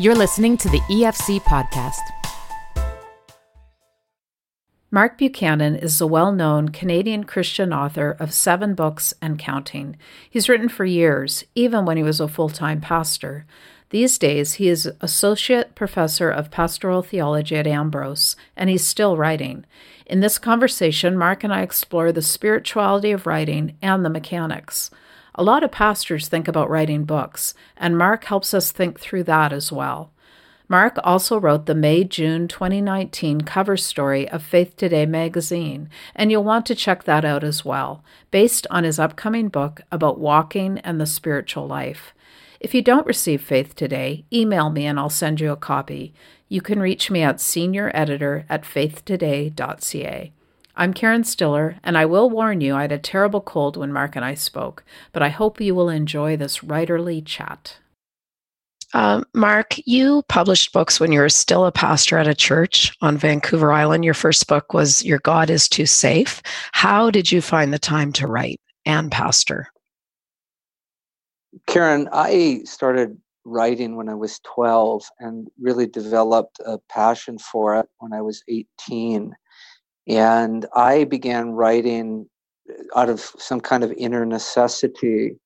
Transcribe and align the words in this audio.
You're 0.00 0.14
listening 0.14 0.56
to 0.56 0.68
the 0.70 0.80
EFC 0.88 1.42
podcast. 1.42 2.00
Mark 4.90 5.18
Buchanan 5.18 5.76
is 5.76 6.00
a 6.00 6.06
well 6.06 6.32
known 6.32 6.70
Canadian 6.70 7.24
Christian 7.24 7.70
author 7.70 8.16
of 8.18 8.32
seven 8.32 8.74
books 8.74 9.12
and 9.20 9.38
counting. 9.38 9.98
He's 10.30 10.48
written 10.48 10.70
for 10.70 10.86
years, 10.86 11.44
even 11.54 11.84
when 11.84 11.98
he 11.98 12.02
was 12.02 12.18
a 12.18 12.28
full 12.28 12.48
time 12.48 12.80
pastor. 12.80 13.44
These 13.90 14.16
days, 14.16 14.54
he 14.54 14.70
is 14.70 14.90
Associate 15.02 15.74
Professor 15.74 16.30
of 16.30 16.50
Pastoral 16.50 17.02
Theology 17.02 17.56
at 17.56 17.66
Ambrose, 17.66 18.36
and 18.56 18.70
he's 18.70 18.88
still 18.88 19.18
writing. 19.18 19.66
In 20.06 20.20
this 20.20 20.38
conversation, 20.38 21.18
Mark 21.18 21.44
and 21.44 21.52
I 21.52 21.60
explore 21.60 22.10
the 22.10 22.22
spirituality 22.22 23.12
of 23.12 23.26
writing 23.26 23.76
and 23.82 24.02
the 24.02 24.08
mechanics. 24.08 24.90
A 25.40 25.50
lot 25.50 25.64
of 25.64 25.70
pastors 25.70 26.28
think 26.28 26.48
about 26.48 26.68
writing 26.68 27.04
books, 27.04 27.54
and 27.74 27.96
Mark 27.96 28.24
helps 28.24 28.52
us 28.52 28.70
think 28.70 29.00
through 29.00 29.22
that 29.24 29.54
as 29.54 29.72
well. 29.72 30.12
Mark 30.68 30.98
also 31.02 31.40
wrote 31.40 31.64
the 31.64 31.74
May 31.74 32.04
June 32.04 32.46
2019 32.46 33.40
cover 33.40 33.78
story 33.78 34.28
of 34.28 34.42
Faith 34.42 34.76
Today 34.76 35.06
magazine, 35.06 35.88
and 36.14 36.30
you'll 36.30 36.44
want 36.44 36.66
to 36.66 36.74
check 36.74 37.04
that 37.04 37.24
out 37.24 37.42
as 37.42 37.64
well, 37.64 38.04
based 38.30 38.66
on 38.70 38.84
his 38.84 38.98
upcoming 38.98 39.48
book 39.48 39.80
about 39.90 40.20
walking 40.20 40.76
and 40.80 41.00
the 41.00 41.06
spiritual 41.06 41.66
life. 41.66 42.12
If 42.60 42.74
you 42.74 42.82
don't 42.82 43.06
receive 43.06 43.40
Faith 43.40 43.74
Today, 43.74 44.26
email 44.30 44.68
me 44.68 44.84
and 44.84 45.00
I'll 45.00 45.08
send 45.08 45.40
you 45.40 45.52
a 45.52 45.56
copy. 45.56 46.12
You 46.50 46.60
can 46.60 46.80
reach 46.80 47.10
me 47.10 47.22
at 47.22 47.40
senior 47.40 47.90
editor 47.94 48.44
at 48.50 48.64
faithtoday.ca. 48.64 50.32
I'm 50.80 50.94
Karen 50.94 51.24
Stiller, 51.24 51.76
and 51.84 51.98
I 51.98 52.06
will 52.06 52.30
warn 52.30 52.62
you 52.62 52.74
I 52.74 52.80
had 52.80 52.90
a 52.90 52.96
terrible 52.96 53.42
cold 53.42 53.76
when 53.76 53.92
Mark 53.92 54.16
and 54.16 54.24
I 54.24 54.32
spoke, 54.32 54.82
but 55.12 55.22
I 55.22 55.28
hope 55.28 55.60
you 55.60 55.74
will 55.74 55.90
enjoy 55.90 56.38
this 56.38 56.60
writerly 56.60 57.22
chat. 57.22 57.76
Uh, 58.94 59.22
Mark, 59.34 59.74
you 59.84 60.22
published 60.30 60.72
books 60.72 60.98
when 60.98 61.12
you 61.12 61.20
were 61.20 61.28
still 61.28 61.66
a 61.66 61.70
pastor 61.70 62.16
at 62.16 62.26
a 62.26 62.34
church 62.34 62.96
on 63.02 63.18
Vancouver 63.18 63.70
Island. 63.70 64.06
Your 64.06 64.14
first 64.14 64.48
book 64.48 64.72
was 64.72 65.04
Your 65.04 65.18
God 65.18 65.50
is 65.50 65.68
Too 65.68 65.84
Safe. 65.84 66.40
How 66.72 67.10
did 67.10 67.30
you 67.30 67.42
find 67.42 67.74
the 67.74 67.78
time 67.78 68.10
to 68.14 68.26
write 68.26 68.58
and 68.86 69.12
pastor? 69.12 69.68
Karen, 71.66 72.08
I 72.10 72.62
started 72.64 73.18
writing 73.44 73.96
when 73.96 74.08
I 74.08 74.14
was 74.14 74.40
12 74.44 75.04
and 75.18 75.46
really 75.60 75.86
developed 75.86 76.58
a 76.64 76.78
passion 76.88 77.36
for 77.36 77.76
it 77.76 77.86
when 77.98 78.14
I 78.14 78.22
was 78.22 78.42
18. 78.48 79.34
And 80.08 80.66
I 80.74 81.04
began 81.04 81.50
writing 81.50 82.26
out 82.96 83.08
of 83.08 83.20
some 83.20 83.60
kind 83.60 83.84
of 83.84 83.92
inner 83.92 84.24
necessity 84.24 85.36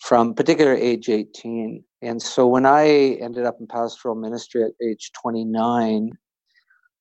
from 0.00 0.34
particular 0.34 0.74
age 0.74 1.08
18. 1.08 1.84
And 2.02 2.22
so 2.22 2.46
when 2.46 2.66
I 2.66 3.18
ended 3.20 3.44
up 3.44 3.56
in 3.60 3.66
pastoral 3.66 4.14
ministry 4.14 4.64
at 4.64 4.70
age 4.84 5.10
29, 5.22 6.10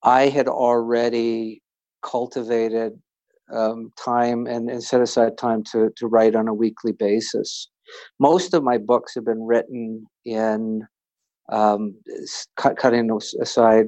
I 0.03 0.27
had 0.27 0.47
already 0.47 1.61
cultivated 2.03 2.93
um, 3.53 3.91
time 4.03 4.45
and, 4.45 4.69
and, 4.69 4.83
set 4.83 5.01
aside 5.01 5.37
time 5.37 5.63
to, 5.71 5.89
to 5.97 6.07
write 6.07 6.35
on 6.35 6.47
a 6.47 6.53
weekly 6.53 6.91
basis. 6.91 7.69
Most 8.19 8.53
of 8.53 8.63
my 8.63 8.77
books 8.77 9.15
have 9.15 9.25
been 9.25 9.43
written 9.43 10.05
in 10.23 10.85
um, 11.51 11.95
cut, 12.57 12.77
cutting 12.77 13.09
aside 13.41 13.87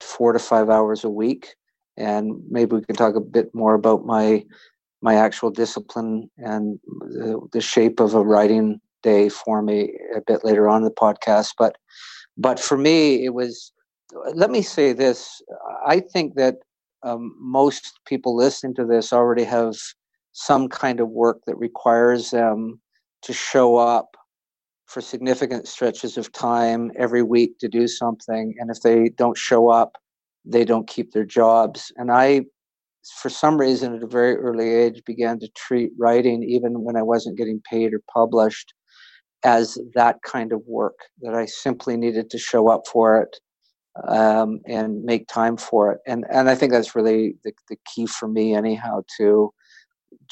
four 0.00 0.32
to 0.32 0.38
five 0.38 0.70
hours 0.70 1.02
a 1.02 1.10
week 1.10 1.48
and 1.96 2.40
maybe 2.48 2.76
we 2.76 2.84
can 2.84 2.96
talk 2.96 3.14
a 3.14 3.20
bit 3.20 3.54
more 3.54 3.74
about 3.74 4.04
my 4.04 4.44
my 5.02 5.16
actual 5.16 5.50
discipline 5.50 6.30
and 6.38 6.78
the, 7.00 7.40
the 7.52 7.60
shape 7.60 7.98
of 7.98 8.14
a 8.14 8.22
writing 8.22 8.80
day 9.02 9.28
for 9.28 9.60
me 9.62 9.92
a 10.16 10.20
bit 10.20 10.44
later 10.44 10.68
on 10.68 10.78
in 10.78 10.84
the 10.84 10.90
podcast. 10.90 11.54
But 11.58 11.76
but 12.36 12.60
for 12.60 12.78
me 12.78 13.24
it 13.24 13.34
was 13.34 13.72
let 14.34 14.50
me 14.50 14.62
say 14.62 14.92
this. 14.92 15.42
I 15.86 16.00
think 16.00 16.34
that 16.34 16.56
um, 17.02 17.34
most 17.38 17.98
people 18.06 18.36
listening 18.36 18.74
to 18.74 18.84
this 18.84 19.12
already 19.12 19.44
have 19.44 19.74
some 20.32 20.68
kind 20.68 21.00
of 21.00 21.08
work 21.08 21.40
that 21.46 21.56
requires 21.56 22.30
them 22.30 22.80
to 23.22 23.32
show 23.32 23.76
up 23.76 24.16
for 24.86 25.00
significant 25.00 25.66
stretches 25.66 26.18
of 26.18 26.30
time 26.32 26.90
every 26.98 27.22
week 27.22 27.58
to 27.58 27.68
do 27.68 27.88
something. 27.88 28.54
And 28.58 28.70
if 28.70 28.82
they 28.82 29.08
don't 29.08 29.36
show 29.36 29.70
up 29.70 29.96
they 30.44 30.64
don't 30.64 30.88
keep 30.88 31.12
their 31.12 31.24
jobs. 31.24 31.92
And 31.96 32.10
I, 32.10 32.42
for 33.20 33.28
some 33.28 33.58
reason, 33.58 33.94
at 33.94 34.02
a 34.02 34.06
very 34.06 34.36
early 34.36 34.70
age, 34.70 35.02
began 35.04 35.38
to 35.40 35.48
treat 35.56 35.92
writing, 35.98 36.42
even 36.42 36.82
when 36.82 36.96
I 36.96 37.02
wasn't 37.02 37.38
getting 37.38 37.62
paid 37.70 37.92
or 37.94 38.00
published, 38.12 38.74
as 39.44 39.76
that 39.94 40.16
kind 40.24 40.52
of 40.52 40.62
work 40.66 40.98
that 41.20 41.34
I 41.34 41.46
simply 41.46 41.96
needed 41.96 42.30
to 42.30 42.38
show 42.38 42.68
up 42.68 42.82
for 42.86 43.20
it 43.20 43.36
um, 44.08 44.60
and 44.66 45.02
make 45.02 45.26
time 45.28 45.56
for 45.56 45.92
it. 45.92 46.00
And 46.06 46.24
and 46.30 46.48
I 46.48 46.54
think 46.54 46.72
that's 46.72 46.94
really 46.94 47.36
the, 47.44 47.52
the 47.68 47.76
key 47.92 48.06
for 48.06 48.28
me, 48.28 48.54
anyhow. 48.54 49.02
To 49.18 49.52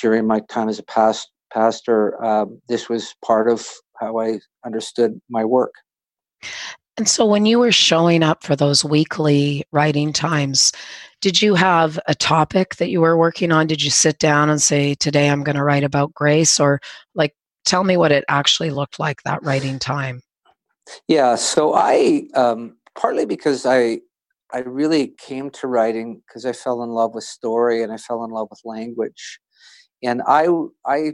during 0.00 0.26
my 0.26 0.40
time 0.48 0.68
as 0.68 0.78
a 0.78 0.84
past 0.84 1.30
pastor, 1.52 2.22
um, 2.24 2.60
this 2.68 2.88
was 2.88 3.14
part 3.24 3.50
of 3.50 3.66
how 3.98 4.18
I 4.18 4.38
understood 4.64 5.20
my 5.28 5.44
work. 5.44 5.74
And 6.96 7.08
so 7.08 7.24
when 7.24 7.46
you 7.46 7.58
were 7.58 7.72
showing 7.72 8.22
up 8.22 8.42
for 8.42 8.54
those 8.54 8.84
weekly 8.84 9.64
writing 9.72 10.12
times, 10.12 10.72
did 11.20 11.40
you 11.40 11.54
have 11.54 11.98
a 12.06 12.14
topic 12.14 12.76
that 12.76 12.90
you 12.90 13.00
were 13.00 13.16
working 13.16 13.52
on? 13.52 13.66
Did 13.66 13.82
you 13.82 13.90
sit 13.90 14.18
down 14.18 14.50
and 14.50 14.60
say, 14.60 14.94
today 14.94 15.28
I'm 15.28 15.42
going 15.42 15.56
to 15.56 15.64
write 15.64 15.84
about 15.84 16.14
grace? 16.14 16.58
Or 16.58 16.80
like, 17.14 17.34
tell 17.64 17.84
me 17.84 17.96
what 17.96 18.12
it 18.12 18.24
actually 18.28 18.70
looked 18.70 18.98
like 18.98 19.22
that 19.22 19.42
writing 19.42 19.78
time. 19.78 20.22
Yeah. 21.08 21.36
So 21.36 21.74
I, 21.74 22.24
um, 22.34 22.76
partly 22.94 23.26
because 23.26 23.66
I, 23.66 24.00
I 24.52 24.60
really 24.60 25.14
came 25.18 25.50
to 25.50 25.68
writing 25.68 26.22
because 26.26 26.44
I 26.44 26.52
fell 26.52 26.82
in 26.82 26.90
love 26.90 27.14
with 27.14 27.24
story 27.24 27.82
and 27.82 27.92
I 27.92 27.98
fell 27.98 28.24
in 28.24 28.30
love 28.30 28.48
with 28.50 28.60
language. 28.64 29.38
And 30.02 30.22
I, 30.26 30.48
I, 30.84 31.12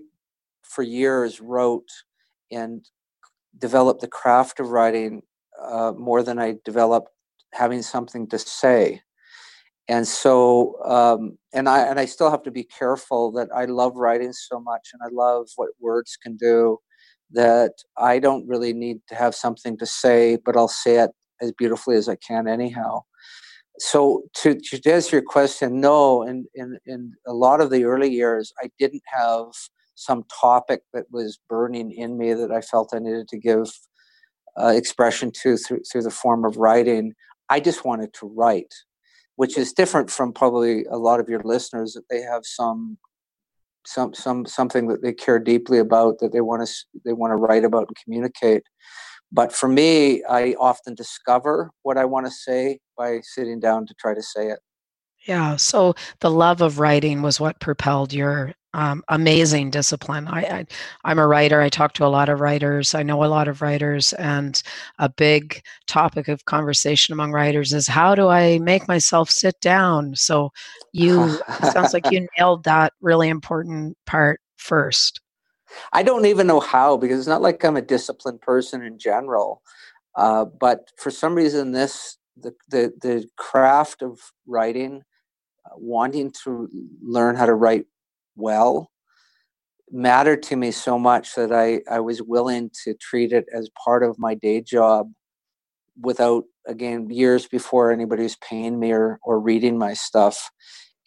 for 0.63 0.83
years 0.83 1.41
wrote 1.41 1.89
and 2.51 2.85
developed 3.59 4.01
the 4.01 4.09
craft 4.09 4.61
of 4.61 4.71
writing 4.71 5.23
uh, 5.66 5.93
more 5.93 6.22
than 6.22 6.38
I 6.38 6.56
developed 6.65 7.10
having 7.53 7.82
something 7.82 8.28
to 8.28 8.38
say. 8.38 9.03
And 9.88 10.06
so, 10.06 10.82
um, 10.84 11.38
and 11.53 11.69
I 11.69 11.81
and 11.81 12.00
I 12.00 12.06
still 12.06 12.31
have 12.31 12.43
to 12.43 12.50
be 12.50 12.65
careful 12.65 13.31
that 13.32 13.49
I 13.54 13.66
love 13.66 13.94
writing 13.94 14.32
so 14.32 14.59
much, 14.59 14.91
and 14.93 15.00
I 15.04 15.09
love 15.12 15.49
what 15.56 15.71
words 15.81 16.16
can 16.21 16.37
do. 16.37 16.78
That 17.31 17.72
I 17.97 18.19
don't 18.19 18.47
really 18.49 18.72
need 18.72 18.99
to 19.09 19.15
have 19.15 19.34
something 19.34 19.78
to 19.78 19.87
say, 19.87 20.38
but 20.44 20.56
I'll 20.56 20.69
say 20.69 20.97
it 20.97 21.10
as 21.41 21.53
beautifully 21.53 21.97
as 21.97 22.09
I 22.09 22.16
can 22.16 22.48
anyhow. 22.48 23.03
So 23.78 24.22
to, 24.37 24.54
to 24.54 24.91
answer 24.91 25.16
your 25.16 25.22
question, 25.22 25.81
no. 25.81 26.22
In, 26.22 26.47
in 26.54 26.78
in 26.87 27.12
a 27.27 27.33
lot 27.33 27.60
of 27.60 27.71
the 27.71 27.84
early 27.84 28.10
years, 28.10 28.53
I 28.62 28.71
didn't 28.78 29.03
have 29.06 29.47
some 29.94 30.25
topic 30.41 30.83
that 30.93 31.06
was 31.10 31.38
burning 31.48 31.93
in 31.93 32.19
me 32.19 32.34
that 32.34 32.53
I 32.53 32.60
felt 32.60 32.94
I 32.94 32.98
needed 32.98 33.28
to 33.28 33.38
give 33.38 33.71
uh, 34.61 34.69
expression 34.69 35.31
to 35.43 35.56
through, 35.56 35.81
through 35.91 36.03
the 36.03 36.11
form 36.11 36.44
of 36.44 36.56
writing. 36.56 37.12
I 37.49 37.61
just 37.61 37.84
wanted 37.84 38.12
to 38.15 38.27
write, 38.27 38.75
which 39.37 39.56
is 39.56 39.72
different 39.72 40.11
from 40.11 40.33
probably 40.33 40.84
a 40.84 40.97
lot 40.97 41.21
of 41.21 41.28
your 41.28 41.43
listeners 41.44 41.93
that 41.93 42.09
they 42.11 42.22
have 42.22 42.43
some 42.44 42.99
some 43.87 44.12
some 44.15 44.45
something 44.47 44.89
that 44.89 45.03
they 45.03 45.12
care 45.12 45.39
deeply 45.39 45.78
about 45.78 46.19
that 46.19 46.33
they 46.33 46.41
want 46.41 46.66
to 46.66 46.75
they 47.05 47.12
want 47.12 47.31
to 47.31 47.37
write 47.37 47.65
about 47.65 47.87
and 47.89 47.97
communicate. 48.03 48.62
But 49.33 49.53
for 49.53 49.69
me, 49.69 50.22
I 50.25 50.55
often 50.59 50.95
discover 50.95 51.71
what 51.83 51.97
I 51.97 52.05
want 52.05 52.27
to 52.27 52.33
say 52.33 52.78
by 52.97 53.21
sitting 53.22 53.61
down 53.61 53.87
to 53.87 53.95
try 53.99 54.15
to 54.15 54.22
say 54.22 54.49
it. 54.49 54.61
Yeah. 55.27 55.56
So 55.56 55.95
the 56.21 56.31
love 56.31 56.61
of 56.61 56.78
writing 56.78 57.22
was 57.22 57.41
what 57.41 57.61
propelled 57.61 58.12
your 58.12 58.53
um, 58.77 59.03
amazing 59.09 59.71
discipline. 59.71 60.29
I, 60.29 60.67
I 61.03 61.11
am 61.11 61.19
a 61.19 61.27
writer. 61.27 61.63
I 61.63 61.71
talk 61.71 61.95
to 61.95 62.05
a 62.05 62.09
lot 62.09 62.29
of 62.29 62.41
writers. 62.41 62.95
I 62.95 63.03
know 63.03 63.25
a 63.25 63.27
lot 63.27 63.49
of 63.49 63.63
writers, 63.63 64.13
and 64.13 64.63
a 64.99 65.09
big 65.09 65.63
topic 65.87 66.28
of 66.28 66.45
conversation 66.45 67.15
among 67.15 67.33
writers 67.33 67.73
is 67.73 67.89
how 67.89 68.15
do 68.15 68.28
I 68.28 68.59
make 68.59 68.87
myself 68.87 69.31
sit 69.31 69.59
down. 69.63 70.15
So 70.15 70.53
you 70.93 71.39
sounds 71.73 71.95
like 71.95 72.11
you 72.11 72.28
nailed 72.39 72.65
that 72.65 72.93
really 73.01 73.31
important 73.31 73.97
part 74.05 74.41
first. 74.57 75.22
I 75.95 76.03
don't 76.03 76.27
even 76.27 76.47
know 76.47 76.61
how 76.61 76.99
because 76.99 77.19
it's 77.19 77.29
not 77.29 77.41
like 77.41 77.65
I'm 77.65 77.79
a 77.79 77.83
disciplined 77.83 78.43
person 78.43 78.83
in 78.83 78.99
general, 78.99 79.63
uh, 80.17 80.45
but 80.45 80.91
for 80.99 81.11
some 81.11 81.34
reason 81.34 81.72
this 81.72 82.19
the 82.37 82.55
the 82.69 82.93
the 83.01 83.27
craft 83.39 84.03
of 84.03 84.21
writing, 84.47 85.03
uh, 85.65 85.77
wanting 85.77 86.31
to 86.45 86.69
learn 87.01 87.37
how 87.37 87.47
to 87.47 87.55
write 87.55 87.87
well 88.36 88.91
mattered 89.91 90.42
to 90.42 90.56
me 90.56 90.71
so 90.71 90.98
much 90.98 91.34
that 91.36 91.53
I, 91.53 91.80
I 91.91 92.00
was 92.00 92.21
willing 92.21 92.71
to 92.84 92.94
treat 92.94 93.33
it 93.33 93.47
as 93.54 93.71
part 93.84 94.03
of 94.03 94.18
my 94.18 94.34
day 94.34 94.60
job 94.60 95.12
without 96.00 96.44
again 96.66 97.09
years 97.09 97.47
before 97.47 97.92
anybody 97.92 98.24
was 98.24 98.36
paying 98.36 98.78
me 98.78 98.92
or, 98.92 99.18
or 99.22 99.41
reading 99.41 99.78
my 99.78 99.94
stuff 99.94 100.50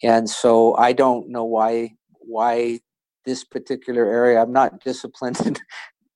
and 0.02 0.28
so 0.28 0.74
i 0.76 0.92
don't 0.92 1.28
know 1.28 1.44
why 1.44 1.90
why 2.20 2.80
this 3.24 3.44
particular 3.44 4.06
area 4.06 4.42
i'm 4.42 4.52
not 4.52 4.82
disciplined 4.82 5.60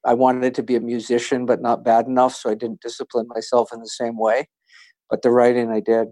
I 0.04 0.14
wanted 0.14 0.54
to 0.56 0.62
be 0.62 0.76
a 0.76 0.80
musician, 0.80 1.46
but 1.46 1.62
not 1.62 1.84
bad 1.84 2.06
enough, 2.06 2.34
so 2.34 2.50
I 2.50 2.54
didn't 2.54 2.82
discipline 2.82 3.26
myself 3.28 3.72
in 3.72 3.80
the 3.80 3.88
same 3.88 4.18
way. 4.18 4.48
But 5.08 5.22
the 5.22 5.30
writing, 5.30 5.70
I 5.70 5.80
did. 5.80 6.08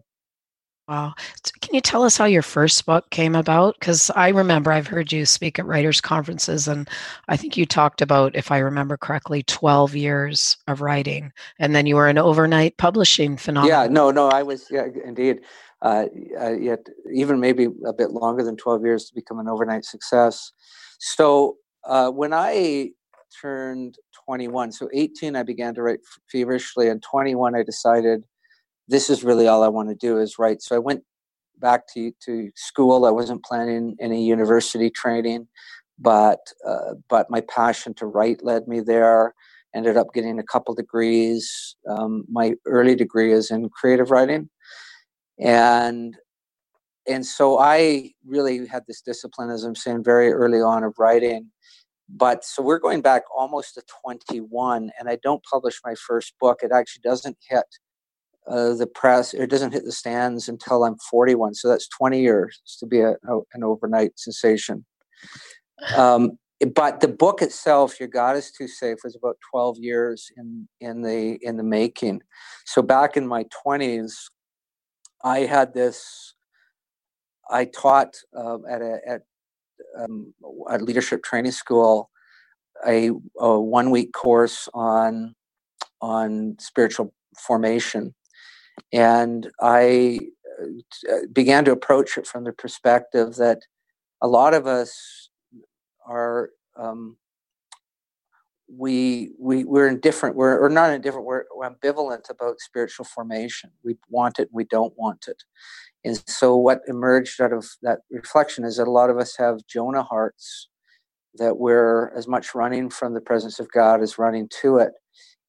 Wow. 0.89 1.15
Can 1.61 1.75
you 1.75 1.81
tell 1.81 2.03
us 2.03 2.17
how 2.17 2.25
your 2.25 2.43
first 2.43 2.85
book 2.87 3.09
came 3.11 3.37
about? 3.37 3.77
Because 3.79 4.11
I 4.17 4.29
remember 4.29 4.73
I've 4.73 4.89
heard 4.89 5.13
you 5.13 5.25
speak 5.25 5.59
at 5.59 5.67
writers' 5.67 6.01
conferences, 6.01 6.67
and 6.67 6.89
I 7.29 7.37
think 7.37 7.57
you 7.57 7.67
talked 7.67 8.03
about, 8.03 8.35
if 8.35 8.51
I 8.51 8.59
remember 8.59 8.97
correctly, 8.97 9.45
12 9.45 9.95
years 9.95 10.57
of 10.67 10.81
writing, 10.81 11.33
and 11.61 11.75
then 11.75 11.87
you 11.87 11.95
were 11.95 12.09
an 12.09 12.19
overnight 12.19 12.77
publishing 12.79 13.37
phenomenon. 13.37 13.85
Yeah, 13.85 13.87
no, 13.89 14.11
no, 14.11 14.29
I 14.29 14.43
was, 14.43 14.67
yeah, 14.71 14.87
indeed. 15.05 15.43
Uh, 15.83 16.07
uh, 16.41 16.53
yet, 16.53 16.87
even 17.13 17.39
maybe 17.39 17.69
a 17.87 17.93
bit 17.93 18.11
longer 18.11 18.43
than 18.43 18.57
12 18.57 18.85
years 18.85 19.05
to 19.07 19.15
become 19.15 19.39
an 19.39 19.49
overnight 19.49 19.85
success. 19.85 20.53
So, 20.99 21.59
uh, 21.85 22.11
when 22.11 22.33
I 22.33 22.91
turned 23.41 23.99
21, 24.27 24.73
so 24.73 24.89
18, 24.93 25.37
I 25.37 25.43
began 25.45 25.75
to 25.75 25.83
write 25.83 26.01
feverishly, 26.29 26.89
and 26.89 27.03
21, 27.03 27.55
I 27.55 27.63
decided 27.63 28.25
this 28.89 29.11
is 29.11 29.25
really 29.25 29.47
all 29.47 29.63
I 29.63 29.69
want 29.69 29.89
to 29.89 29.95
do 29.95 30.19
is 30.19 30.39
write. 30.39 30.63
So 30.63 30.77
I 30.77 30.79
went 30.79 31.03
back 31.59 31.87
to 31.95 32.13
to 32.27 32.51
school. 32.57 33.05
I 33.05 33.11
wasn't 33.11 33.45
planning 33.45 33.97
any 34.01 34.25
university 34.25 34.91
training, 34.91 35.49
but 35.99 36.41
uh, 36.67 36.95
but 37.09 37.31
my 37.31 37.43
passion 37.43 37.95
to 37.95 38.07
write 38.07 38.45
led 38.45 38.69
me 38.69 38.81
there. 38.81 39.35
Ended 39.75 39.97
up 39.97 40.09
getting 40.13 40.39
a 40.39 40.43
couple 40.43 40.75
degrees. 40.75 41.77
Um, 41.89 42.25
my 42.31 42.55
early 42.67 42.95
degree 42.95 43.33
is 43.33 43.51
in 43.51 43.71
creative 43.71 44.11
writing, 44.11 44.51
and 45.41 46.15
and 47.09 47.25
so 47.25 47.59
I 47.59 48.13
really 48.25 48.67
had 48.67 48.85
this 48.87 49.01
discipline, 49.01 49.51
as 49.51 49.65
I'm 49.65 49.75
saying, 49.75 50.05
very 50.05 50.33
early 50.33 50.61
on 50.61 50.85
of 50.85 50.95
writing. 50.99 51.51
But 52.09 52.45
so 52.45 52.63
we're 52.63 52.79
going 52.79 53.01
back 53.01 53.23
almost 53.35 53.75
to 53.75 53.83
21, 54.05 54.91
and 54.99 55.09
I 55.09 55.17
don't 55.23 55.43
publish 55.51 55.81
my 55.85 55.95
first 55.95 56.35
book. 56.39 56.61
It 56.63 56.71
actually 56.71 57.01
doesn't 57.03 57.39
hit 57.49 57.65
uh, 58.49 58.75
the 58.75 58.87
press. 58.87 59.35
It 59.35 59.51
doesn't 59.51 59.73
hit 59.73 59.85
the 59.85 59.93
stands 59.93 60.49
until 60.49 60.85
I'm 60.85 60.97
41. 61.11 61.55
So 61.55 61.69
that's 61.69 61.89
20 61.89 62.21
years 62.21 62.61
to 62.81 62.87
be 62.87 63.01
a, 63.01 63.13
a, 63.29 63.41
an 63.55 63.65
overnight 63.65 64.19
sensation. 64.19 64.85
Um, 65.97 66.39
but 66.75 67.01
the 67.01 67.09
book 67.09 67.43
itself, 67.43 67.99
"Your 67.99 68.09
God 68.09 68.37
Is 68.37 68.53
Too 68.53 68.69
Safe," 68.69 68.99
was 69.03 69.17
about 69.17 69.37
12 69.51 69.79
years 69.79 70.31
in 70.37 70.69
in 70.81 71.03
the 71.03 71.39
in 71.43 71.57
the 71.57 71.65
making. 71.65 72.23
So 72.67 72.83
back 72.83 73.17
in 73.17 73.27
my 73.27 73.45
20s, 73.67 74.13
I 75.25 75.41
had 75.41 75.75
this. 75.75 76.35
I 77.51 77.65
taught 77.65 78.15
uh, 78.37 78.59
at 78.71 78.81
a 78.81 78.99
at 79.07 79.23
um, 79.99 80.33
a 80.69 80.79
leadership 80.79 81.25
training 81.25 81.53
school 81.53 82.11
a, 82.87 83.11
a 83.39 83.61
one 83.61 83.91
week 83.91 84.13
course 84.13 84.69
on 84.75 85.35
on 86.01 86.57
spiritual 86.59 87.13
formation 87.39 88.15
and 88.93 89.51
I 89.61 90.19
uh, 90.63 91.27
began 91.33 91.65
to 91.65 91.73
approach 91.73 92.19
it 92.19 92.27
from 92.27 92.45
the 92.45 92.53
perspective 92.53 93.37
that 93.37 93.61
a 94.21 94.29
lot 94.29 94.55
of 94.55 94.67
us 94.67 95.31
are 96.07 96.51
um, 96.77 97.17
we 98.69 99.33
we 99.39 99.65
we're 99.65 99.89
indifferent 99.89 100.37
we're 100.37 100.59
or 100.59 100.71
not 100.71 100.91
indifferent 100.93 101.27
we're, 101.27 101.45
we're 101.55 101.69
ambivalent 101.69 102.31
about 102.31 102.61
spiritual 102.61 103.05
formation. 103.05 103.71
We 103.85 103.97
want 104.09 104.39
it 104.39 104.49
we 104.53 104.65
don't 104.65 104.95
want 104.97 105.27
it. 105.29 105.43
And 106.05 106.23
so 106.27 106.57
what 106.57 106.81
emerged 106.89 107.41
out 107.41 107.53
of 107.53 107.69
that 107.83 108.01
reflection 108.11 108.65
is 108.65 108.77
that 108.77 108.89
a 108.89 108.91
lot 108.91 109.11
of 109.11 109.19
us 109.19 109.37
have 109.37 109.67
jonah 109.67 110.03
hearts 110.03 110.69
that 111.37 111.59
we're 111.59 112.15
as 112.17 112.29
much 112.29 112.55
running 112.55 112.91
from 112.91 113.15
the 113.15 113.21
presence 113.21 113.59
of 113.59 113.71
god 113.73 114.03
as 114.03 114.19
running 114.19 114.49
to 114.61 114.79
it 114.79 114.93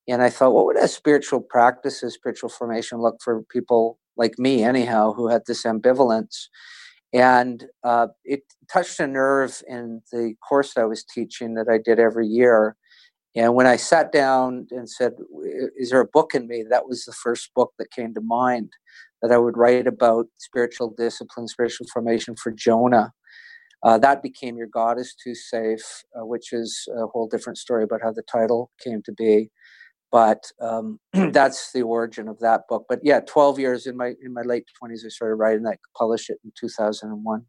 and 0.08 0.22
I 0.22 0.30
thought, 0.30 0.54
what 0.54 0.66
would 0.66 0.78
a 0.78 0.88
spiritual 0.88 1.42
practices, 1.42 2.14
spiritual 2.14 2.50
formation 2.50 3.00
look 3.00 3.18
for 3.24 3.44
people 3.44 4.00
like 4.18 4.38
me, 4.38 4.64
anyhow, 4.64 5.14
who 5.14 5.30
had 5.30 5.44
this 5.48 5.64
ambivalence? 5.64 6.48
And 7.14 7.66
uh, 7.84 8.08
it 8.26 8.42
touched 8.72 9.00
a 9.00 9.08
nerve 9.08 9.62
in 9.68 10.02
the 10.12 10.34
course 10.48 10.76
I 10.78 10.84
was 10.84 11.04
teaching 11.04 11.54
that 11.54 11.70
I 11.70 11.78
did 11.78 12.00
every 12.00 12.28
year. 12.28 12.76
And 13.36 13.56
when 13.56 13.66
I 13.66 13.78
sat 13.78 14.12
down 14.12 14.68
and 14.72 14.90
said, 14.90 15.14
Is 15.78 15.92
there 15.92 16.02
a 16.02 16.08
book 16.08 16.36
in 16.36 16.48
me? 16.48 16.66
That 16.70 16.88
was 16.88 17.06
the 17.06 17.14
first 17.14 17.54
book 17.56 17.74
that 17.80 17.92
came 17.92 18.14
to 18.14 18.22
mind 18.22 18.72
that 19.22 19.32
I 19.32 19.38
would 19.38 19.58
write 19.58 19.88
about 19.88 20.26
spiritual 20.38 20.94
discipline, 20.98 21.48
spiritual 21.48 21.88
formation 21.94 22.36
for 22.36 22.52
Jonah. 22.52 23.14
Uh, 23.84 23.98
that 23.98 24.24
became 24.24 24.58
Your 24.58 24.68
God 24.68 25.00
is 25.00 25.16
Too 25.16 25.36
Safe, 25.36 26.04
uh, 26.16 26.26
which 26.26 26.52
is 26.52 26.88
a 26.96 27.06
whole 27.08 27.28
different 27.28 27.58
story 27.58 27.84
about 27.84 28.02
how 28.02 28.12
the 28.12 28.24
title 28.24 28.72
came 28.84 29.02
to 29.04 29.12
be 29.12 29.50
but 30.14 30.52
um, 30.62 31.00
that's 31.32 31.74
the 31.74 31.82
origin 31.82 32.30
of 32.30 32.40
that 32.40 32.62
book. 32.70 32.86
But 32.88 33.00
yeah, 33.04 33.20
12 33.22 33.60
years 33.60 33.88
in 33.88 33.98
my 33.98 34.14
in 34.24 34.32
my 34.32 34.44
late 34.44 34.66
20s, 34.82 35.04
I 35.06 35.10
started 35.10 35.36
writing 35.36 35.64
that. 35.64 35.80
Published 35.98 36.30
it 36.30 36.38
in 36.46 36.54
2001. 36.58 37.46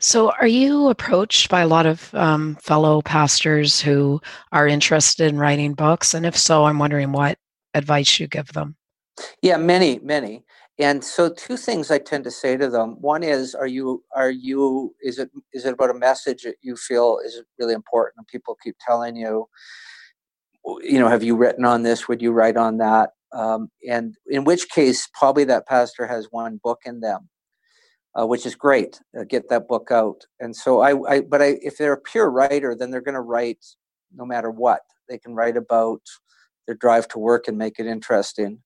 So, 0.00 0.30
are 0.32 0.46
you 0.46 0.88
approached 0.88 1.48
by 1.48 1.60
a 1.60 1.66
lot 1.66 1.86
of 1.86 2.12
um, 2.14 2.56
fellow 2.56 3.00
pastors 3.00 3.80
who 3.80 4.20
are 4.52 4.68
interested 4.68 5.28
in 5.28 5.38
writing 5.38 5.72
books? 5.72 6.12
And 6.12 6.26
if 6.26 6.36
so, 6.36 6.64
I'm 6.64 6.78
wondering 6.78 7.12
what 7.12 7.38
advice 7.72 8.20
you 8.20 8.26
give 8.26 8.52
them. 8.52 8.76
Yeah, 9.40 9.56
many, 9.56 9.98
many. 10.00 10.44
And 10.78 11.02
so, 11.02 11.32
two 11.32 11.56
things 11.56 11.90
I 11.90 11.98
tend 11.98 12.24
to 12.24 12.30
say 12.30 12.56
to 12.58 12.68
them. 12.68 13.00
One 13.00 13.22
is, 13.22 13.54
are 13.54 13.66
you, 13.66 14.04
are 14.14 14.30
you, 14.30 14.94
is 15.02 15.18
it, 15.18 15.30
is 15.54 15.64
it 15.64 15.72
about 15.72 15.90
a 15.90 15.94
message 15.94 16.42
that 16.42 16.56
you 16.60 16.76
feel 16.76 17.18
is 17.24 17.40
really 17.58 17.74
important, 17.74 18.16
and 18.18 18.26
people 18.26 18.58
keep 18.62 18.76
telling 18.86 19.16
you, 19.16 19.48
you 20.82 20.98
know, 20.98 21.08
have 21.08 21.22
you 21.22 21.36
written 21.36 21.64
on 21.64 21.82
this? 21.82 22.08
Would 22.08 22.22
you 22.22 22.32
write 22.32 22.56
on 22.56 22.78
that? 22.78 23.10
Um, 23.32 23.68
and 23.88 24.14
in 24.26 24.44
which 24.44 24.68
case, 24.68 25.08
probably 25.12 25.44
that 25.44 25.66
pastor 25.66 26.06
has 26.06 26.28
one 26.30 26.60
book 26.62 26.80
in 26.84 27.00
them, 27.00 27.28
uh, 28.18 28.26
which 28.26 28.46
is 28.46 28.54
great. 28.54 29.00
Uh, 29.18 29.24
get 29.24 29.48
that 29.48 29.68
book 29.68 29.90
out. 29.90 30.22
And 30.40 30.54
so 30.54 30.80
I, 30.80 30.98
I 31.08 31.20
but 31.20 31.42
I, 31.42 31.58
if 31.62 31.76
they're 31.76 31.92
a 31.92 32.00
pure 32.00 32.30
writer, 32.30 32.74
then 32.74 32.90
they're 32.90 33.00
going 33.00 33.14
to 33.14 33.20
write 33.20 33.64
no 34.14 34.24
matter 34.24 34.50
what. 34.50 34.80
They 35.08 35.18
can 35.18 35.34
write 35.34 35.56
about 35.56 36.00
their 36.66 36.76
drive 36.76 37.08
to 37.08 37.18
work 37.18 37.46
and 37.46 37.58
make 37.58 37.78
it 37.78 37.86
interesting. 37.86 38.62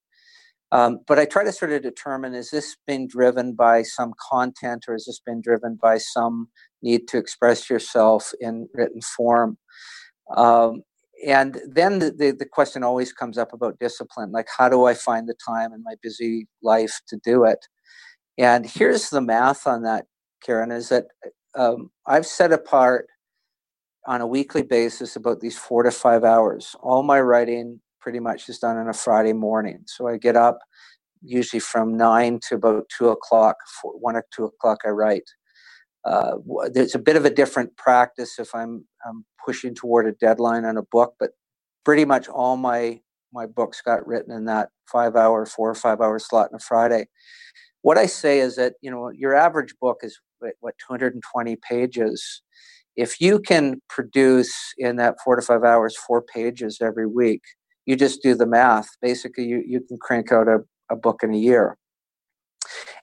Um, 0.72 1.00
but 1.06 1.18
I 1.18 1.24
try 1.24 1.42
to 1.44 1.52
sort 1.52 1.72
of 1.72 1.82
determine 1.82 2.34
is 2.34 2.50
this 2.50 2.76
being 2.86 3.08
driven 3.08 3.54
by 3.54 3.82
some 3.82 4.12
content 4.30 4.84
or 4.86 4.94
is 4.94 5.06
this 5.06 5.20
been 5.24 5.42
driven 5.42 5.76
by 5.80 5.98
some 5.98 6.48
need 6.80 7.08
to 7.08 7.18
express 7.18 7.68
yourself 7.68 8.32
in 8.40 8.68
written 8.72 9.00
form? 9.00 9.58
Um, 10.36 10.82
and 11.26 11.60
then 11.66 11.98
the, 11.98 12.10
the, 12.10 12.30
the, 12.30 12.46
question 12.46 12.82
always 12.82 13.12
comes 13.12 13.36
up 13.38 13.52
about 13.52 13.78
discipline 13.78 14.32
like 14.32 14.48
how 14.56 14.68
do 14.68 14.84
i 14.86 14.94
find 14.94 15.28
the 15.28 15.34
time 15.46 15.72
in 15.72 15.82
my 15.82 15.94
busy 16.02 16.46
life 16.62 17.00
to 17.08 17.16
do 17.24 17.44
it? 17.44 17.58
And 18.38 18.64
here's 18.64 19.10
the 19.10 19.20
math 19.20 19.66
on 19.66 19.82
that 19.82 20.06
karen 20.44 20.70
is 20.72 20.88
that 20.88 21.06
um, 21.54 21.90
i've 22.06 22.26
set 22.26 22.52
apart 22.52 23.06
on 24.06 24.20
a 24.20 24.26
weekly 24.26 24.62
basis 24.62 25.16
about 25.16 25.40
these 25.40 25.58
four 25.58 25.82
to 25.82 25.90
five 25.90 26.24
hours. 26.24 26.74
All 26.80 27.02
my 27.02 27.20
writing 27.20 27.80
pretty 28.00 28.18
much 28.18 28.48
is 28.48 28.58
done 28.58 28.78
on 28.78 28.88
a 28.88 28.94
friday 28.94 29.32
morning. 29.32 29.82
So 29.86 30.08
i 30.08 30.16
get 30.16 30.36
up 30.36 30.58
usually 31.22 31.60
from 31.60 31.96
nine 31.96 32.40
to 32.48 32.54
about 32.54 32.88
two 32.96 33.10
o'clock 33.10 33.56
one 33.82 34.16
or 34.16 34.24
two 34.34 34.44
o'clock 34.44 34.78
i 34.86 34.88
write 34.88 35.28
uh, 36.04 36.32
there's 36.72 36.94
a 36.94 36.98
bit 36.98 37.16
of 37.16 37.24
a 37.24 37.30
different 37.30 37.76
practice 37.76 38.38
if 38.38 38.54
I'm, 38.54 38.84
I'm 39.06 39.24
pushing 39.44 39.74
toward 39.74 40.06
a 40.06 40.12
deadline 40.12 40.64
on 40.64 40.76
a 40.76 40.82
book, 40.82 41.14
but 41.18 41.30
pretty 41.84 42.04
much 42.04 42.28
all 42.28 42.56
my 42.56 43.00
my 43.32 43.46
books 43.46 43.80
got 43.80 44.04
written 44.08 44.34
in 44.34 44.46
that 44.46 44.70
five 44.90 45.14
hour, 45.14 45.46
four 45.46 45.70
or 45.70 45.74
five 45.74 46.00
hour 46.00 46.18
slot 46.18 46.48
on 46.50 46.56
a 46.56 46.58
Friday. 46.58 47.06
What 47.82 47.96
I 47.96 48.06
say 48.06 48.40
is 48.40 48.56
that 48.56 48.74
you 48.82 48.90
know 48.90 49.10
your 49.10 49.34
average 49.34 49.74
book 49.80 50.00
is 50.02 50.18
what 50.60 50.74
220 50.86 51.56
pages. 51.56 52.42
If 52.96 53.20
you 53.20 53.38
can 53.38 53.80
produce 53.88 54.52
in 54.78 54.96
that 54.96 55.16
four 55.24 55.36
to 55.36 55.42
five 55.42 55.64
hours 55.64 55.96
four 55.96 56.22
pages 56.22 56.78
every 56.82 57.06
week, 57.06 57.42
you 57.86 57.96
just 57.96 58.22
do 58.22 58.34
the 58.34 58.46
math. 58.46 58.88
Basically, 59.00 59.44
you, 59.44 59.62
you 59.66 59.80
can 59.80 59.98
crank 59.98 60.32
out 60.32 60.48
a, 60.48 60.58
a 60.90 60.96
book 60.96 61.20
in 61.22 61.32
a 61.32 61.38
year. 61.38 61.76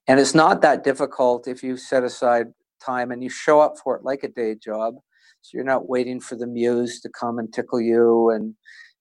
And 0.07 0.19
it's 0.19 0.35
not 0.35 0.61
that 0.61 0.83
difficult 0.83 1.47
if 1.47 1.63
you 1.63 1.77
set 1.77 2.03
aside 2.03 2.47
time 2.83 3.11
and 3.11 3.23
you 3.23 3.29
show 3.29 3.59
up 3.59 3.75
for 3.83 3.95
it 3.97 4.03
like 4.03 4.23
a 4.23 4.27
day 4.27 4.55
job. 4.55 4.95
So 5.41 5.51
you're 5.53 5.63
not 5.63 5.89
waiting 5.89 6.19
for 6.19 6.35
the 6.35 6.47
muse 6.47 6.99
to 7.01 7.09
come 7.09 7.39
and 7.39 7.51
tickle 7.53 7.81
you 7.81 8.29
and 8.31 8.55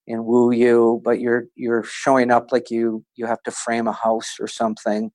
and 0.09 0.25
woo 0.25 0.52
you, 0.52 1.00
but 1.04 1.21
you're 1.21 1.47
you're 1.56 1.83
showing 1.83 2.30
up 2.30 2.52
like 2.52 2.71
you 2.71 3.04
you 3.16 3.26
have 3.26 3.42
to 3.45 3.50
frame 3.50 3.88
a 3.88 3.92
house 3.92 4.37
or 4.40 4.47
something, 4.47 5.11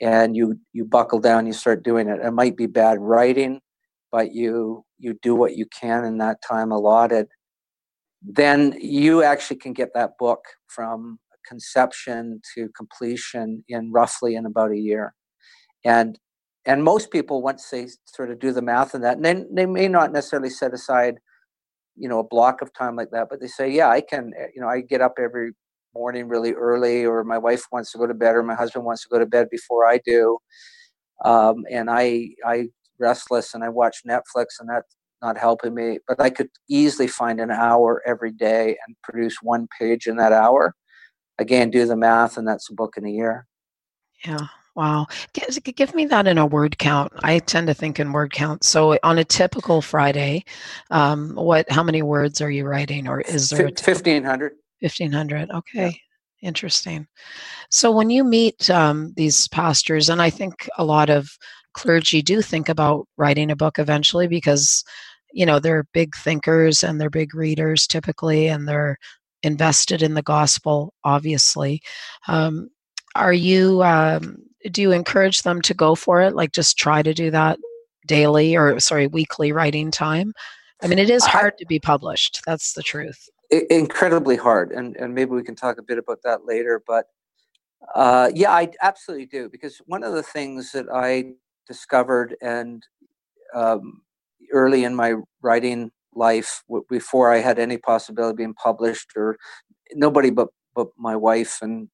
and 0.00 0.36
you 0.36 0.58
you 0.72 0.84
buckle 0.84 1.20
down, 1.20 1.46
you 1.46 1.52
start 1.52 1.82
doing 1.82 2.08
it. 2.08 2.20
It 2.20 2.30
might 2.32 2.56
be 2.56 2.66
bad 2.66 2.98
writing, 3.00 3.60
but 4.10 4.32
you 4.32 4.84
you 4.98 5.18
do 5.22 5.34
what 5.34 5.56
you 5.56 5.66
can 5.66 6.04
in 6.04 6.18
that 6.18 6.38
time 6.42 6.72
allotted. 6.72 7.28
Then 8.22 8.76
you 8.80 9.22
actually 9.22 9.56
can 9.58 9.72
get 9.72 9.90
that 9.94 10.12
book 10.18 10.40
from 10.68 11.18
conception 11.46 12.40
to 12.54 12.68
completion 12.76 13.64
in 13.68 13.92
roughly 13.92 14.36
in 14.36 14.46
about 14.46 14.70
a 14.72 14.78
year. 14.78 15.14
And 15.84 16.18
and 16.66 16.84
most 16.84 17.10
people 17.10 17.42
once 17.42 17.68
they 17.70 17.86
sort 18.04 18.30
of 18.30 18.38
do 18.38 18.52
the 18.52 18.62
math 18.62 18.94
on 18.94 19.00
that 19.00 19.16
and 19.16 19.24
then 19.24 19.48
they 19.52 19.66
may 19.66 19.88
not 19.88 20.12
necessarily 20.12 20.50
set 20.50 20.74
aside 20.74 21.18
you 21.96 22.08
know 22.08 22.18
a 22.18 22.24
block 22.24 22.62
of 22.62 22.72
time 22.72 22.96
like 22.96 23.10
that 23.10 23.28
but 23.30 23.40
they 23.40 23.46
say 23.46 23.68
yeah 23.70 23.88
i 23.88 24.00
can 24.00 24.32
eh, 24.38 24.46
you 24.54 24.60
know 24.60 24.68
i 24.68 24.80
get 24.80 25.00
up 25.00 25.14
every 25.18 25.52
morning 25.94 26.28
really 26.28 26.52
early 26.52 27.04
or 27.04 27.24
my 27.24 27.38
wife 27.38 27.62
wants 27.72 27.90
to 27.92 27.98
go 27.98 28.06
to 28.06 28.14
bed 28.14 28.36
or 28.36 28.42
my 28.42 28.54
husband 28.54 28.84
wants 28.84 29.02
to 29.02 29.08
go 29.08 29.18
to 29.18 29.26
bed 29.26 29.48
before 29.50 29.86
i 29.86 29.98
do. 30.04 30.38
Um, 31.24 31.64
and 31.70 31.90
i 31.90 32.28
i 32.46 32.68
restless 32.98 33.54
and 33.54 33.64
i 33.64 33.68
watch 33.68 33.98
netflix 34.08 34.46
and 34.58 34.68
that's 34.68 34.96
not 35.22 35.36
helping 35.36 35.74
me 35.74 35.98
but 36.08 36.20
i 36.20 36.30
could 36.30 36.48
easily 36.68 37.06
find 37.06 37.40
an 37.40 37.50
hour 37.50 38.02
every 38.06 38.32
day 38.32 38.76
and 38.86 38.96
produce 39.02 39.36
one 39.42 39.68
page 39.78 40.06
in 40.06 40.16
that 40.16 40.32
hour. 40.32 40.74
Again 41.38 41.70
do 41.70 41.86
the 41.86 41.96
math 41.96 42.36
and 42.36 42.46
that's 42.46 42.70
a 42.70 42.74
book 42.74 42.94
in 42.96 43.06
a 43.06 43.10
year. 43.10 43.46
Yeah 44.24 44.46
Wow. 44.76 45.08
Give 45.34 45.94
me 45.94 46.06
that 46.06 46.26
in 46.26 46.38
a 46.38 46.46
word 46.46 46.78
count. 46.78 47.12
I 47.22 47.40
tend 47.40 47.66
to 47.66 47.74
think 47.74 47.98
in 47.98 48.12
word 48.12 48.32
count. 48.32 48.64
So 48.64 48.98
on 49.02 49.18
a 49.18 49.24
typical 49.24 49.82
Friday, 49.82 50.44
um, 50.90 51.34
what? 51.34 51.70
How 51.70 51.82
many 51.82 52.02
words 52.02 52.40
are 52.40 52.50
you 52.50 52.64
writing, 52.64 53.08
or 53.08 53.20
is 53.20 53.50
there 53.50 53.70
fifteen 53.76 54.24
hundred? 54.24 54.52
Fifteen 54.80 55.12
hundred. 55.12 55.50
Okay. 55.50 55.86
Yeah. 55.86 56.48
Interesting. 56.48 57.06
So 57.68 57.90
when 57.90 58.08
you 58.10 58.24
meet 58.24 58.70
um, 58.70 59.12
these 59.16 59.48
pastors, 59.48 60.08
and 60.08 60.22
I 60.22 60.30
think 60.30 60.68
a 60.78 60.84
lot 60.84 61.10
of 61.10 61.28
clergy 61.74 62.22
do 62.22 62.40
think 62.40 62.68
about 62.68 63.06
writing 63.16 63.50
a 63.50 63.56
book 63.56 63.78
eventually 63.78 64.26
because 64.26 64.82
you 65.32 65.44
know 65.44 65.58
they're 65.58 65.86
big 65.92 66.14
thinkers 66.16 66.82
and 66.82 67.00
they're 67.00 67.10
big 67.10 67.34
readers 67.34 67.86
typically, 67.86 68.46
and 68.46 68.68
they're 68.68 68.96
invested 69.42 70.00
in 70.00 70.14
the 70.14 70.22
gospel. 70.22 70.94
Obviously, 71.04 71.82
um, 72.28 72.70
are 73.16 73.32
you? 73.32 73.82
Um, 73.82 74.44
do 74.70 74.82
you 74.82 74.92
encourage 74.92 75.42
them 75.42 75.62
to 75.62 75.74
go 75.74 75.94
for 75.94 76.20
it? 76.20 76.34
Like 76.34 76.52
just 76.52 76.76
try 76.76 77.02
to 77.02 77.14
do 77.14 77.30
that 77.30 77.58
daily 78.06 78.56
or 78.56 78.78
sorry, 78.80 79.06
weekly 79.06 79.52
writing 79.52 79.90
time? 79.90 80.32
I 80.82 80.86
mean, 80.86 80.98
it 80.98 81.10
is 81.10 81.24
hard 81.24 81.54
I, 81.54 81.56
to 81.58 81.66
be 81.66 81.78
published. 81.78 82.40
That's 82.46 82.72
the 82.72 82.82
truth. 82.82 83.28
Incredibly 83.50 84.36
hard, 84.36 84.70
and 84.72 84.96
and 84.96 85.14
maybe 85.14 85.32
we 85.32 85.42
can 85.42 85.56
talk 85.56 85.78
a 85.78 85.82
bit 85.82 85.98
about 85.98 86.20
that 86.24 86.46
later. 86.46 86.82
But 86.86 87.06
uh, 87.94 88.30
yeah, 88.34 88.52
I 88.52 88.70
absolutely 88.82 89.26
do 89.26 89.48
because 89.48 89.80
one 89.86 90.04
of 90.04 90.14
the 90.14 90.22
things 90.22 90.72
that 90.72 90.86
I 90.92 91.32
discovered 91.66 92.36
and 92.40 92.82
um, 93.54 94.02
early 94.52 94.84
in 94.84 94.94
my 94.94 95.14
writing 95.42 95.90
life, 96.14 96.62
w- 96.68 96.84
before 96.88 97.32
I 97.32 97.38
had 97.38 97.58
any 97.58 97.76
possibility 97.76 98.30
of 98.30 98.36
being 98.36 98.54
published, 98.54 99.12
or 99.16 99.36
nobody 99.92 100.30
but 100.30 100.48
but 100.74 100.88
my 100.96 101.16
wife 101.16 101.58
and 101.62 101.88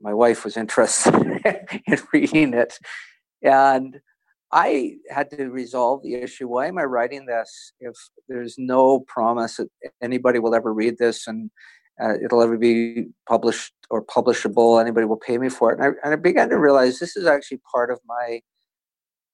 my 0.00 0.14
wife 0.14 0.44
was 0.44 0.56
interested 0.56 1.14
in 1.86 1.98
reading 2.12 2.54
it. 2.54 2.78
And 3.42 4.00
I 4.52 4.98
had 5.10 5.30
to 5.32 5.50
resolve 5.50 6.02
the 6.02 6.14
issue. 6.14 6.46
Why 6.46 6.68
am 6.68 6.78
I 6.78 6.84
writing 6.84 7.26
this 7.26 7.72
if 7.80 7.94
there's 8.28 8.54
no 8.56 9.00
promise 9.00 9.56
that 9.56 9.68
anybody 10.00 10.38
will 10.38 10.54
ever 10.54 10.72
read 10.72 10.98
this 10.98 11.26
and 11.26 11.50
uh, 12.00 12.14
it'll 12.24 12.42
ever 12.42 12.56
be 12.56 13.06
published 13.28 13.74
or 13.90 14.04
publishable? 14.04 14.80
Anybody 14.80 15.06
will 15.06 15.16
pay 15.16 15.38
me 15.38 15.48
for 15.48 15.72
it? 15.72 15.80
And 15.80 15.84
I, 15.84 15.88
and 16.04 16.12
I 16.12 16.16
began 16.16 16.50
to 16.50 16.58
realize 16.58 16.98
this 16.98 17.16
is 17.16 17.26
actually 17.26 17.60
part 17.70 17.90
of 17.90 17.98
my 18.06 18.40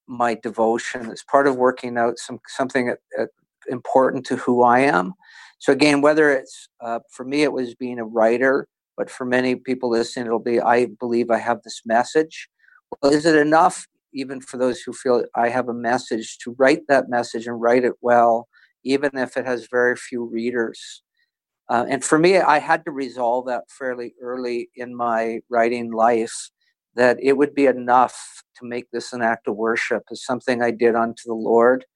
my 0.06 0.34
devotion. 0.34 1.08
It's 1.10 1.22
part 1.22 1.46
of 1.46 1.56
working 1.56 1.96
out 1.96 2.18
some 2.18 2.40
something 2.48 2.94
important 3.68 4.26
to 4.26 4.36
who 4.36 4.62
I 4.62 4.80
am. 4.80 5.14
So 5.58 5.72
again, 5.72 6.00
whether 6.00 6.30
it's 6.30 6.68
uh, 6.80 7.00
for 7.10 7.24
me, 7.24 7.42
it 7.42 7.52
was 7.52 7.74
being 7.74 7.98
a 7.98 8.04
writer 8.04 8.66
but 9.00 9.08
for 9.08 9.24
many 9.24 9.54
people 9.54 9.88
listening, 9.88 10.26
it'll 10.26 10.38
be, 10.38 10.60
I 10.60 10.84
believe 10.84 11.30
I 11.30 11.38
have 11.38 11.62
this 11.62 11.80
message. 11.86 12.50
Well, 13.00 13.10
is 13.10 13.24
it 13.24 13.34
enough, 13.34 13.86
even 14.12 14.42
for 14.42 14.58
those 14.58 14.82
who 14.82 14.92
feel 14.92 15.24
I 15.34 15.48
have 15.48 15.70
a 15.70 15.72
message, 15.72 16.36
to 16.44 16.54
write 16.58 16.82
that 16.88 17.08
message 17.08 17.46
and 17.46 17.58
write 17.58 17.82
it 17.82 17.94
well, 18.02 18.46
even 18.84 19.12
if 19.14 19.38
it 19.38 19.46
has 19.46 19.68
very 19.70 19.96
few 19.96 20.22
readers? 20.22 21.02
Uh, 21.70 21.86
and 21.88 22.04
for 22.04 22.18
me, 22.18 22.36
I 22.36 22.58
had 22.58 22.84
to 22.84 22.90
resolve 22.90 23.46
that 23.46 23.64
fairly 23.70 24.12
early 24.20 24.68
in 24.76 24.94
my 24.94 25.40
writing 25.48 25.92
life 25.92 26.50
that 26.94 27.16
it 27.22 27.38
would 27.38 27.54
be 27.54 27.64
enough 27.64 28.42
to 28.58 28.66
make 28.66 28.90
this 28.90 29.14
an 29.14 29.22
act 29.22 29.48
of 29.48 29.56
worship, 29.56 30.02
as 30.12 30.22
something 30.22 30.60
I 30.60 30.72
did 30.72 30.94
unto 30.94 31.22
the 31.24 31.32
Lord. 31.32 31.86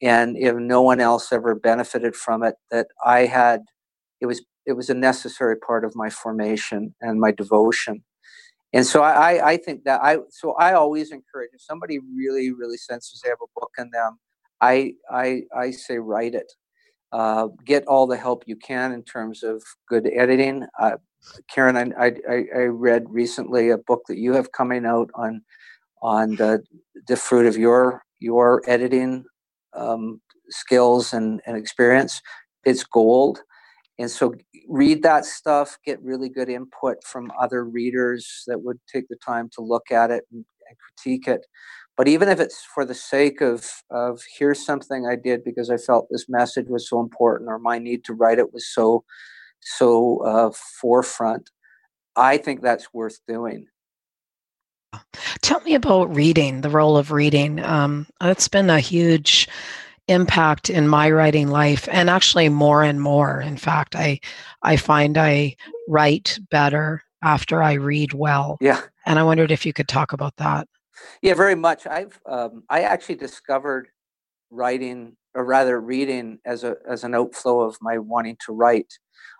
And 0.00 0.38
if 0.38 0.54
no 0.54 0.80
one 0.80 1.00
else 1.00 1.34
ever 1.34 1.54
benefited 1.54 2.16
from 2.16 2.42
it, 2.42 2.54
that 2.70 2.86
I 3.04 3.26
had, 3.26 3.60
it 4.22 4.26
was 4.26 4.42
it 4.66 4.74
was 4.74 4.90
a 4.90 4.94
necessary 4.94 5.56
part 5.56 5.84
of 5.84 5.94
my 5.96 6.10
formation 6.10 6.94
and 7.00 7.20
my 7.20 7.32
devotion. 7.32 8.02
And 8.72 8.86
so 8.86 9.02
I, 9.02 9.52
I 9.52 9.56
think 9.56 9.84
that 9.84 10.00
I 10.02 10.18
so 10.30 10.54
I 10.54 10.74
always 10.74 11.12
encourage 11.12 11.50
if 11.54 11.62
somebody 11.62 11.98
really 12.16 12.52
really 12.52 12.76
senses 12.76 13.20
they 13.22 13.30
have 13.30 13.38
a 13.42 13.60
book 13.60 13.72
in 13.78 13.90
them, 13.92 14.18
I 14.60 14.94
I 15.10 15.42
I 15.56 15.70
say 15.72 15.98
write 15.98 16.34
it. 16.34 16.52
Uh, 17.12 17.48
get 17.64 17.86
all 17.86 18.06
the 18.06 18.16
help 18.16 18.44
you 18.46 18.56
can 18.56 18.92
in 18.92 19.02
terms 19.02 19.42
of 19.42 19.62
good 19.88 20.10
editing. 20.14 20.66
Uh, 20.78 20.96
Karen, 21.52 21.76
I, 21.98 22.12
I, 22.28 22.44
I 22.54 22.60
read 22.64 23.04
recently 23.08 23.70
a 23.70 23.78
book 23.78 24.02
that 24.08 24.18
you 24.18 24.34
have 24.34 24.52
coming 24.52 24.86
out 24.86 25.10
on 25.14 25.42
on 26.02 26.36
the 26.36 26.62
the 27.08 27.16
fruit 27.16 27.46
of 27.46 27.56
your 27.56 28.02
your 28.20 28.62
editing 28.66 29.24
um, 29.74 30.20
skills 30.50 31.12
and, 31.12 31.40
and 31.46 31.56
experience. 31.56 32.22
It's 32.64 32.84
gold. 32.84 33.40
And 33.98 34.10
so 34.10 34.34
read 34.68 35.02
that 35.02 35.24
stuff, 35.24 35.78
get 35.84 36.02
really 36.02 36.28
good 36.28 36.48
input 36.48 36.98
from 37.04 37.32
other 37.40 37.64
readers 37.64 38.44
that 38.46 38.62
would 38.62 38.78
take 38.92 39.08
the 39.08 39.16
time 39.16 39.48
to 39.54 39.62
look 39.62 39.90
at 39.90 40.10
it 40.10 40.24
and, 40.30 40.44
and 40.68 40.76
critique 40.78 41.26
it. 41.26 41.46
But 41.96 42.08
even 42.08 42.28
if 42.28 42.38
it's 42.38 42.62
for 42.62 42.84
the 42.84 42.94
sake 42.94 43.40
of, 43.40 43.70
of 43.90 44.20
here's 44.38 44.64
something 44.64 45.06
I 45.06 45.16
did 45.16 45.42
because 45.44 45.70
I 45.70 45.78
felt 45.78 46.08
this 46.10 46.28
message 46.28 46.66
was 46.68 46.88
so 46.88 47.00
important 47.00 47.48
or 47.48 47.58
my 47.58 47.78
need 47.78 48.04
to 48.04 48.12
write 48.12 48.38
it 48.38 48.52
was 48.52 48.66
so 48.66 49.04
so 49.62 50.18
uh, 50.24 50.50
forefront, 50.80 51.50
I 52.14 52.36
think 52.36 52.62
that's 52.62 52.92
worth 52.92 53.18
doing. 53.26 53.66
Tell 55.42 55.60
me 55.60 55.74
about 55.74 56.14
reading, 56.14 56.60
the 56.60 56.70
role 56.70 56.96
of 56.96 57.10
reading. 57.10 57.62
Um, 57.62 58.06
it's 58.20 58.48
been 58.48 58.70
a 58.70 58.80
huge 58.80 59.48
impact 60.08 60.70
in 60.70 60.86
my 60.88 61.10
writing 61.10 61.48
life 61.48 61.88
and 61.90 62.08
actually 62.08 62.48
more 62.48 62.82
and 62.82 63.00
more. 63.00 63.40
In 63.40 63.56
fact 63.56 63.94
i 63.96 64.20
i 64.62 64.76
find 64.76 65.18
i 65.18 65.56
write 65.88 66.38
better 66.50 67.02
after 67.22 67.62
i 67.62 67.72
read 67.72 68.12
well. 68.12 68.56
Yeah. 68.60 68.82
And 69.04 69.18
i 69.18 69.22
wondered 69.22 69.50
if 69.50 69.66
you 69.66 69.72
could 69.72 69.88
talk 69.88 70.12
about 70.12 70.36
that. 70.36 70.68
Yeah 71.22 71.34
very 71.34 71.56
much. 71.56 71.86
I've 71.86 72.20
um, 72.26 72.62
i 72.70 72.82
actually 72.82 73.16
discovered 73.16 73.88
writing 74.50 75.16
or 75.34 75.44
rather 75.44 75.80
reading 75.80 76.38
as 76.44 76.62
a 76.64 76.76
as 76.88 77.02
an 77.04 77.14
outflow 77.14 77.60
of 77.60 77.76
my 77.80 77.98
wanting 77.98 78.36
to 78.46 78.52
write. 78.52 78.92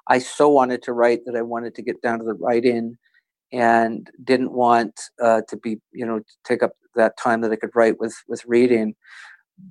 I 0.09 0.19
so 0.19 0.49
wanted 0.49 0.83
to 0.85 0.93
write 0.93 1.21
that 1.27 1.37
i 1.37 1.43
wanted 1.43 1.75
to 1.77 1.83
get 1.83 2.03
down 2.03 2.19
to 2.19 2.25
the 2.25 2.35
writing 2.35 2.97
and 3.53 4.11
didn't 4.25 4.53
want 4.53 5.01
uh, 5.23 5.43
to 5.49 5.57
be 5.57 5.79
you 5.93 6.05
know 6.05 6.19
to 6.19 6.35
take 6.45 6.63
up 6.63 6.73
that 6.97 7.17
time 7.17 7.41
that 7.43 7.53
i 7.53 7.57
could 7.57 7.75
write 7.75 8.01
with 8.01 8.17
with 8.27 8.45
reading. 8.47 8.97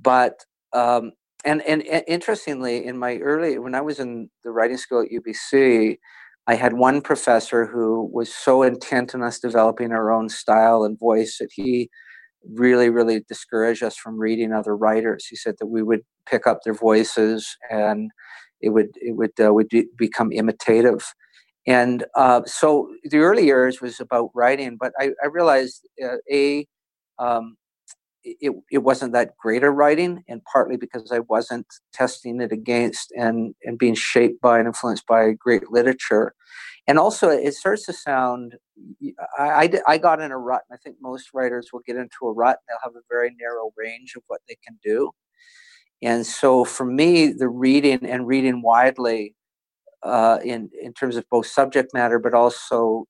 But 0.01 0.45
um, 0.75 1.13
and, 1.45 1.61
and, 1.61 1.83
and 1.83 2.03
interestingly, 2.07 2.85
in 2.85 2.97
my 2.97 3.17
early 3.17 3.57
when 3.59 3.75
I 3.75 3.81
was 3.81 3.99
in 3.99 4.29
the 4.43 4.51
writing 4.51 4.77
school 4.77 5.01
at 5.01 5.09
UBC, 5.09 5.97
I 6.47 6.55
had 6.55 6.73
one 6.73 7.01
professor 7.01 7.65
who 7.65 8.09
was 8.11 8.33
so 8.33 8.63
intent 8.63 9.15
on 9.15 9.23
us 9.23 9.39
developing 9.39 9.91
our 9.91 10.11
own 10.11 10.29
style 10.29 10.83
and 10.83 10.99
voice 10.99 11.37
that 11.39 11.49
he 11.51 11.89
really, 12.53 12.89
really 12.89 13.23
discouraged 13.27 13.83
us 13.83 13.95
from 13.95 14.19
reading 14.19 14.53
other 14.53 14.75
writers. 14.75 15.25
He 15.25 15.35
said 15.35 15.55
that 15.59 15.67
we 15.67 15.81
would 15.81 16.01
pick 16.29 16.45
up 16.45 16.59
their 16.63 16.73
voices 16.73 17.57
and 17.71 18.11
it 18.61 18.69
would 18.69 18.89
it 18.95 19.15
would 19.15 19.31
uh, 19.39 19.53
would 19.53 19.69
become 19.97 20.31
imitative. 20.31 21.03
And 21.67 22.05
uh, 22.15 22.41
so 22.45 22.89
the 23.03 23.19
early 23.19 23.45
years 23.45 23.81
was 23.81 23.99
about 23.99 24.29
writing, 24.35 24.77
but 24.79 24.91
I, 24.99 25.11
I 25.23 25.27
realized 25.27 25.87
uh, 26.03 26.17
a 26.31 26.67
um, 27.17 27.55
it, 28.25 28.53
it 28.71 28.77
wasn't 28.79 29.13
that 29.13 29.37
great 29.37 29.63
a 29.63 29.69
writing, 29.69 30.23
and 30.27 30.43
partly 30.51 30.77
because 30.77 31.11
I 31.11 31.19
wasn't 31.19 31.67
testing 31.93 32.41
it 32.41 32.51
against 32.51 33.11
and, 33.15 33.53
and 33.63 33.77
being 33.77 33.95
shaped 33.95 34.41
by 34.41 34.59
and 34.59 34.67
influenced 34.67 35.05
by 35.07 35.31
great 35.31 35.71
literature. 35.71 36.33
And 36.87 36.99
also, 36.99 37.29
it 37.29 37.53
starts 37.53 37.85
to 37.85 37.93
sound, 37.93 38.55
I, 39.39 39.43
I, 39.43 39.81
I 39.87 39.97
got 39.97 40.21
in 40.21 40.31
a 40.31 40.37
rut, 40.37 40.63
and 40.69 40.77
I 40.77 40.79
think 40.83 40.97
most 41.01 41.29
writers 41.33 41.69
will 41.71 41.81
get 41.85 41.95
into 41.95 42.25
a 42.27 42.31
rut 42.31 42.57
and 42.57 42.67
they'll 42.67 42.91
have 42.91 42.95
a 42.95 43.05
very 43.09 43.35
narrow 43.39 43.71
range 43.77 44.13
of 44.15 44.23
what 44.27 44.41
they 44.47 44.57
can 44.65 44.77
do. 44.83 45.11
And 46.01 46.25
so, 46.25 46.65
for 46.65 46.85
me, 46.85 47.27
the 47.27 47.49
reading 47.49 48.05
and 48.05 48.27
reading 48.27 48.61
widely 48.61 49.35
uh, 50.03 50.39
in, 50.43 50.69
in 50.79 50.93
terms 50.93 51.15
of 51.15 51.25
both 51.31 51.47
subject 51.47 51.93
matter 51.93 52.19
but 52.19 52.33
also 52.33 53.05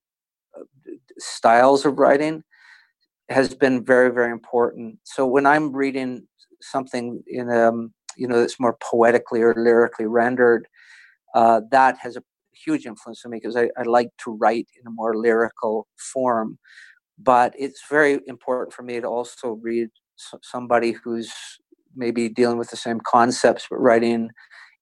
uh, 0.58 0.64
styles 1.18 1.86
of 1.86 2.00
writing 2.00 2.44
has 3.30 3.54
been 3.56 3.84
very 3.84 4.12
very 4.12 4.32
important. 4.32 5.00
So 5.04 5.26
when 5.26 5.46
i'm 5.46 5.76
reading 5.76 6.28
something 6.62 7.22
in 7.28 7.52
um 7.52 7.94
you 8.18 8.28
know 8.28 8.40
that's 8.40 8.60
more 8.60 8.78
poetically 8.82 9.42
or 9.42 9.54
lyrically 9.56 10.06
rendered 10.06 10.68
uh, 11.36 11.62
that 11.70 11.98
has 12.00 12.16
a 12.16 12.24
huge 12.54 12.86
influence 12.86 13.24
on 13.26 13.32
me 13.32 13.38
because 13.38 13.58
I, 13.58 13.70
I 13.78 13.84
like 13.84 14.10
to 14.24 14.32
write 14.32 14.68
in 14.80 14.88
a 14.88 14.90
more 14.92 15.16
lyrical 15.16 15.88
form. 16.14 16.58
But 17.20 17.54
it's 17.58 17.84
very 17.90 18.20
important 18.28 18.74
for 18.74 18.84
me 18.84 19.00
to 19.02 19.08
also 19.08 19.60
read 19.62 19.90
somebody 20.42 20.92
who's 20.92 21.32
maybe 21.96 22.30
dealing 22.30 22.58
with 22.58 22.70
the 22.70 22.78
same 22.78 23.00
concepts 23.06 23.68
but 23.70 23.78
writing 23.78 24.30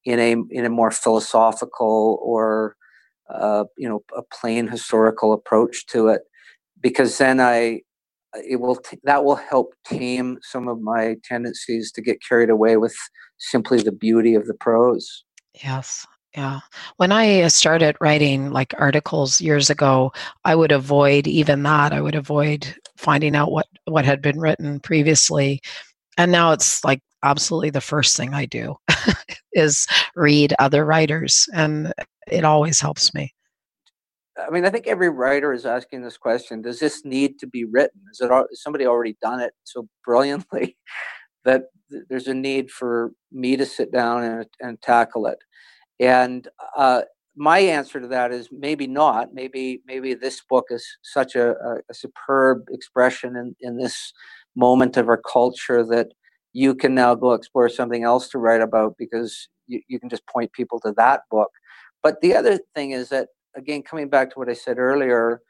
in 0.05 0.19
a 0.19 0.35
in 0.51 0.65
a 0.65 0.69
more 0.69 0.91
philosophical 0.91 2.19
or 2.21 2.75
uh, 3.29 3.65
you 3.77 3.89
know 3.89 4.03
a 4.15 4.21
plain 4.21 4.67
historical 4.67 5.33
approach 5.33 5.87
to 5.87 6.07
it. 6.07 6.21
Because 6.79 7.17
then 7.17 7.39
I 7.39 7.81
it 8.35 8.59
will 8.59 8.75
t- 8.75 8.99
that 9.03 9.23
will 9.23 9.35
help 9.35 9.73
tame 9.85 10.37
some 10.41 10.67
of 10.67 10.81
my 10.81 11.15
tendencies 11.23 11.91
to 11.91 12.01
get 12.01 12.23
carried 12.27 12.49
away 12.49 12.77
with 12.77 12.95
simply 13.37 13.81
the 13.81 13.91
beauty 13.91 14.35
of 14.35 14.47
the 14.47 14.53
prose. 14.53 15.23
Yes. 15.63 16.05
Yeah. 16.35 16.61
When 16.97 17.11
I 17.11 17.41
uh, 17.41 17.49
started 17.49 17.95
writing 18.01 18.51
like 18.51 18.73
articles 18.79 19.39
years 19.39 19.69
ago, 19.69 20.11
I 20.43 20.55
would 20.55 20.71
avoid 20.71 21.27
even 21.27 21.61
that. 21.63 21.93
I 21.93 22.01
would 22.01 22.15
avoid 22.15 22.75
finding 22.97 23.35
out 23.35 23.51
what 23.51 23.67
what 23.85 24.05
had 24.05 24.21
been 24.21 24.39
written 24.39 24.79
previously. 24.79 25.61
And 26.17 26.31
now 26.31 26.51
it's 26.51 26.83
like 26.83 27.01
absolutely 27.23 27.69
the 27.69 27.81
first 27.81 28.17
thing 28.17 28.33
I 28.33 28.45
do 28.45 28.75
is 29.53 29.85
read 30.15 30.55
other 30.57 30.85
writers 30.85 31.47
and 31.53 31.93
it 32.27 32.43
always 32.43 32.81
helps 32.81 33.13
me. 33.13 33.33
I 34.37 34.49
mean, 34.49 34.65
I 34.65 34.69
think 34.69 34.87
every 34.87 35.09
writer 35.09 35.53
is 35.53 35.65
asking 35.65 36.01
this 36.01 36.17
question: 36.17 36.61
Does 36.61 36.79
this 36.79 37.05
need 37.05 37.39
to 37.39 37.47
be 37.47 37.65
written? 37.65 38.01
Is 38.11 38.21
it 38.21 38.31
somebody 38.53 38.85
already 38.85 39.15
done 39.21 39.39
it 39.39 39.53
so 39.63 39.87
brilliantly 40.05 40.77
that 41.45 41.65
there's 42.09 42.27
a 42.27 42.33
need 42.33 42.71
for 42.71 43.11
me 43.31 43.55
to 43.57 43.65
sit 43.65 43.91
down 43.91 44.23
and, 44.23 44.45
and 44.59 44.81
tackle 44.81 45.27
it? 45.27 45.39
And 45.99 46.47
uh, 46.75 47.03
my 47.35 47.59
answer 47.59 47.99
to 47.99 48.07
that 48.07 48.31
is 48.31 48.49
maybe 48.51 48.87
not. 48.87 49.33
Maybe 49.33 49.81
maybe 49.85 50.13
this 50.13 50.41
book 50.49 50.65
is 50.69 50.85
such 51.03 51.35
a, 51.35 51.51
a, 51.51 51.75
a 51.89 51.93
superb 51.93 52.65
expression 52.71 53.35
in, 53.35 53.55
in 53.61 53.77
this 53.77 54.13
moment 54.55 54.97
of 54.97 55.09
our 55.09 55.21
culture 55.31 55.85
that 55.85 56.07
you 56.53 56.75
can 56.75 56.93
now 56.93 57.15
go 57.15 57.33
explore 57.33 57.69
something 57.69 58.03
else 58.03 58.29
to 58.29 58.37
write 58.37 58.61
about 58.61 58.95
because 58.97 59.49
you, 59.67 59.81
you 59.87 59.99
can 59.99 60.09
just 60.09 60.25
point 60.27 60.53
people 60.53 60.79
to 60.79 60.93
that 60.97 61.21
book. 61.31 61.49
But 62.03 62.21
the 62.21 62.35
other 62.35 62.59
thing 62.75 62.91
is 62.91 63.09
that 63.09 63.29
again, 63.55 63.83
coming 63.83 64.09
back 64.09 64.31
to 64.31 64.39
what 64.39 64.49
I 64.49 64.53
said 64.53 64.77
earlier, 64.77 65.41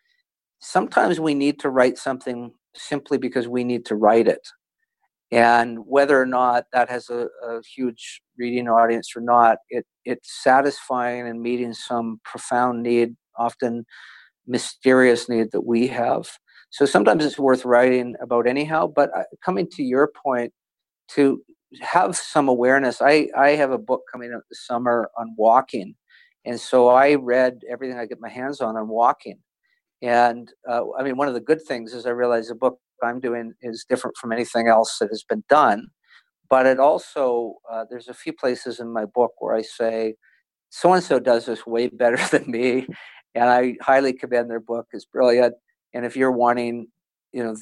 sometimes 0.60 1.20
we 1.20 1.34
need 1.34 1.60
to 1.60 1.70
write 1.70 1.98
something 1.98 2.52
simply 2.76 3.18
because 3.18 3.48
we 3.48 3.64
need 3.64 3.86
to 3.86 3.96
write 3.96 4.28
it. 4.28 4.48
And 5.32 5.80
whether 5.88 6.22
or 6.22 6.28
not 6.28 6.66
that 6.74 6.90
has 6.90 7.10
a, 7.10 7.28
a 7.44 7.62
huge 7.76 8.22
reading 8.38 8.68
audience 8.68 9.14
or 9.16 9.22
not, 9.22 9.58
it, 9.70 9.86
it's 10.06 10.44
satisfying 10.44 11.28
and 11.28 11.42
meeting 11.42 11.74
some 11.74 12.20
profound 12.24 12.84
need, 12.84 13.16
often 13.38 13.86
mysterious 14.46 15.28
need 15.30 15.52
that 15.52 15.66
we 15.66 15.88
have. 15.88 16.30
So 16.70 16.86
sometimes 16.86 17.26
it's 17.26 17.40
worth 17.40 17.66
writing 17.66 18.16
about 18.22 18.48
anyhow. 18.48 18.88
But 18.88 19.10
uh, 19.16 19.24
coming 19.44 19.68
to 19.72 19.84
your 19.84 20.12
point, 20.24 20.54
to 21.10 21.42
have 21.82 22.16
some 22.16 22.48
awareness, 22.48 23.02
I, 23.02 23.30
I 23.38 23.50
have 23.52 23.72
a 23.72 23.78
book 23.78 24.04
coming 24.12 24.32
out 24.36 24.44
this 24.50 24.66
summer 24.66 25.10
on 25.18 25.34
walking 25.38 25.96
and 26.46 26.60
so 26.60 26.90
I 26.90 27.16
read 27.16 27.62
everything 27.70 27.98
I 27.98 28.06
get 28.06 28.20
my 28.20 28.30
hands 28.30 28.62
on 28.62 28.76
on 28.76 28.88
walking. 28.88 29.40
And 30.02 30.52
uh, 30.70 30.84
I 30.98 31.04
mean, 31.04 31.16
one 31.16 31.30
of 31.30 31.34
the 31.34 31.40
good 31.40 31.62
things 31.62 31.94
is 31.94 32.06
I 32.06 32.10
realize 32.10 32.50
the 32.50 32.56
book 32.56 32.80
I'm 33.02 33.20
doing 33.20 33.54
is 33.62 33.86
different 33.88 34.18
from 34.18 34.32
anything 34.32 34.68
else 34.68 34.98
that 35.00 35.10
has 35.10 35.24
been 35.24 35.44
done. 35.50 35.88
But 36.50 36.66
it 36.66 36.80
also, 36.80 37.56
uh, 37.72 37.86
there's 37.90 38.10
a 38.10 38.14
few 38.14 38.34
places 38.34 38.80
in 38.80 38.92
my 38.92 39.06
book 39.06 39.32
where 39.40 39.56
I 39.56 39.62
say, 39.62 40.16
so 40.70 40.94
and 40.94 41.04
so 41.04 41.20
does 41.20 41.46
this 41.46 41.66
way 41.66 41.88
better 41.94 42.18
than 42.32 42.50
me. 42.52 42.88
And 43.36 43.50
I 43.50 43.76
highly 43.82 44.14
commend 44.14 44.50
their 44.50 44.60
book, 44.60 44.88
it's 44.92 45.06
brilliant. 45.06 45.56
And 45.94 46.06
if 46.06 46.16
you're 46.16 46.32
wanting, 46.32 46.88
you 47.32 47.44
know, 47.44 47.56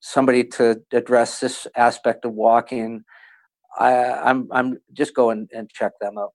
somebody 0.00 0.44
to 0.44 0.80
address 0.92 1.40
this 1.40 1.66
aspect 1.76 2.24
of 2.24 2.32
walking, 2.34 3.02
I, 3.78 3.94
I'm 4.12 4.48
I'm 4.52 4.78
just 4.92 5.14
go 5.14 5.30
and, 5.30 5.48
and 5.52 5.70
check 5.70 5.92
them 6.00 6.18
out. 6.18 6.32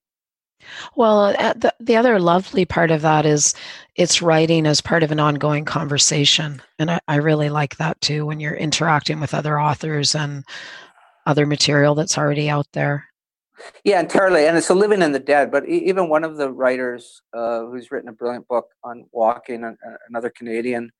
Well, 0.96 1.36
uh, 1.40 1.54
the, 1.54 1.74
the 1.80 1.96
other 1.96 2.20
lovely 2.20 2.66
part 2.66 2.92
of 2.92 3.02
that 3.02 3.26
is 3.26 3.54
it's 3.96 4.22
writing 4.22 4.66
as 4.66 4.82
part 4.82 5.04
of 5.04 5.12
an 5.12 5.20
ongoing 5.20 5.66
conversation. 5.66 6.62
And 6.80 6.92
I, 6.92 7.00
I 7.08 7.16
really 7.16 7.50
like 7.50 7.78
that 7.78 8.00
too 8.02 8.26
when 8.26 8.40
you're 8.40 8.56
interacting 8.56 9.20
with 9.20 9.34
other 9.34 9.60
authors 9.60 10.16
and 10.16 10.44
other 11.26 11.46
material 11.46 11.96
that's 11.96 12.18
already 12.18 12.50
out 12.50 12.68
there. 12.74 13.06
Yeah, 13.84 14.00
entirely. 14.00 14.48
And 14.48 14.58
it's 14.58 14.70
a 14.70 14.74
living 14.74 15.02
in 15.02 15.12
the 15.12 15.20
dead. 15.20 15.52
But 15.52 15.68
even 15.68 16.10
one 16.10 16.24
of 16.24 16.38
the 16.38 16.52
writers 16.52 17.22
uh, 17.34 17.62
who's 17.66 17.92
written 17.92 18.10
a 18.10 18.14
brilliant 18.14 18.48
book 18.48 18.68
on 18.84 19.06
walking, 19.12 19.78
another 20.10 20.30
Canadian 20.30 20.92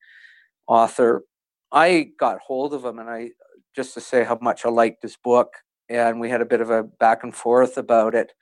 author, 0.66 1.24
I 1.72 2.10
got 2.18 2.38
hold 2.40 2.72
of 2.74 2.84
him 2.84 2.98
and 2.98 3.10
I 3.10 3.30
just 3.74 3.94
to 3.94 4.00
say 4.00 4.24
how 4.24 4.38
much 4.40 4.64
I 4.64 4.68
liked 4.68 5.02
his 5.02 5.16
book. 5.16 5.54
And 5.88 6.20
we 6.20 6.30
had 6.30 6.40
a 6.40 6.46
bit 6.46 6.60
of 6.60 6.70
a 6.70 6.84
back 6.84 7.24
and 7.24 7.34
forth 7.34 7.76
about 7.76 8.14
it 8.14 8.32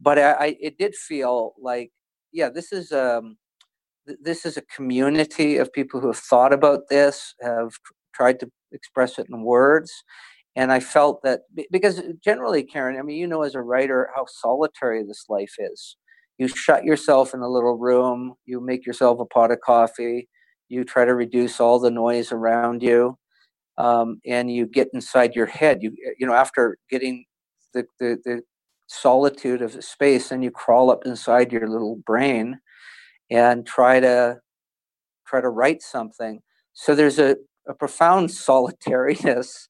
but 0.00 0.18
I, 0.18 0.32
I, 0.32 0.56
it 0.60 0.78
did 0.78 0.94
feel 0.94 1.54
like 1.60 1.90
yeah 2.32 2.48
this 2.48 2.72
is 2.72 2.92
um 2.92 3.36
this 4.20 4.44
is 4.44 4.56
a 4.56 4.62
community 4.62 5.56
of 5.58 5.72
people 5.72 6.00
who 6.00 6.08
have 6.08 6.16
thought 6.16 6.52
about 6.52 6.88
this 6.88 7.34
have 7.42 7.70
tried 8.14 8.40
to 8.40 8.50
express 8.72 9.18
it 9.18 9.26
in 9.30 9.42
words. 9.42 9.92
And 10.56 10.72
i 10.72 10.80
felt 10.80 11.22
that 11.22 11.42
because 11.70 12.02
generally 12.24 12.64
karen 12.64 12.98
i 12.98 13.02
mean 13.02 13.16
you 13.18 13.26
know 13.26 13.42
as 13.42 13.54
a 13.54 13.62
writer 13.62 14.10
how 14.14 14.26
solitary 14.28 15.02
this 15.04 15.26
life 15.28 15.54
is. 15.58 15.96
You 16.38 16.48
shut 16.48 16.84
yourself 16.84 17.34
in 17.34 17.40
a 17.40 17.48
little 17.48 17.78
room 17.78 18.34
you 18.46 18.60
make 18.60 18.84
yourself 18.86 19.20
a 19.20 19.26
pot 19.26 19.52
of 19.52 19.60
coffee 19.60 20.28
you 20.68 20.84
try 20.84 21.04
to 21.04 21.14
reduce 21.14 21.60
all 21.60 21.78
the 21.78 21.90
noise 21.90 22.32
around 22.32 22.82
you 22.82 23.16
um, 23.80 24.20
and 24.26 24.52
you 24.52 24.66
get 24.66 24.88
inside 24.92 25.34
your 25.34 25.46
head. 25.46 25.82
You 25.82 25.92
you 26.18 26.26
know 26.26 26.34
after 26.34 26.76
getting 26.90 27.24
the, 27.72 27.84
the, 27.98 28.18
the 28.24 28.42
solitude 28.90 29.62
of 29.62 29.84
space 29.84 30.32
and 30.32 30.42
you 30.42 30.50
crawl 30.50 30.90
up 30.90 31.06
inside 31.06 31.52
your 31.52 31.68
little 31.68 31.96
brain 32.04 32.58
and 33.30 33.64
try 33.64 34.00
to 34.00 34.38
try 35.26 35.40
to 35.40 35.48
write 35.48 35.80
something. 35.80 36.40
So 36.72 36.96
there's 36.96 37.20
a, 37.20 37.36
a 37.68 37.74
profound 37.74 38.30
solitariness 38.46 39.68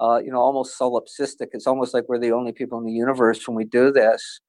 uh, 0.00 0.20
you 0.24 0.30
know 0.30 0.38
almost 0.38 0.78
solipsistic. 0.78 1.48
It's 1.52 1.66
almost 1.66 1.92
like 1.92 2.04
we're 2.08 2.18
the 2.18 2.32
only 2.32 2.52
people 2.52 2.78
in 2.78 2.84
the 2.84 2.92
universe 2.92 3.46
when 3.46 3.56
we 3.56 3.64
do 3.64 3.92
this. 3.92 4.40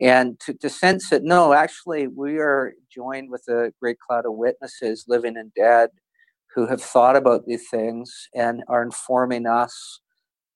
And 0.00 0.38
to, 0.40 0.54
to 0.54 0.68
sense 0.68 1.10
that 1.10 1.22
no 1.24 1.52
actually 1.54 2.08
we 2.08 2.38
are 2.38 2.74
joined 2.94 3.30
with 3.30 3.44
a 3.48 3.72
great 3.80 3.98
cloud 3.98 4.26
of 4.26 4.34
witnesses 4.34 5.04
living 5.08 5.36
and 5.36 5.52
dead 5.54 5.90
who 6.54 6.66
have 6.66 6.82
thought 6.82 7.16
about 7.16 7.46
these 7.46 7.68
things 7.70 8.28
and 8.34 8.62
are 8.68 8.82
informing 8.82 9.46
us 9.46 10.00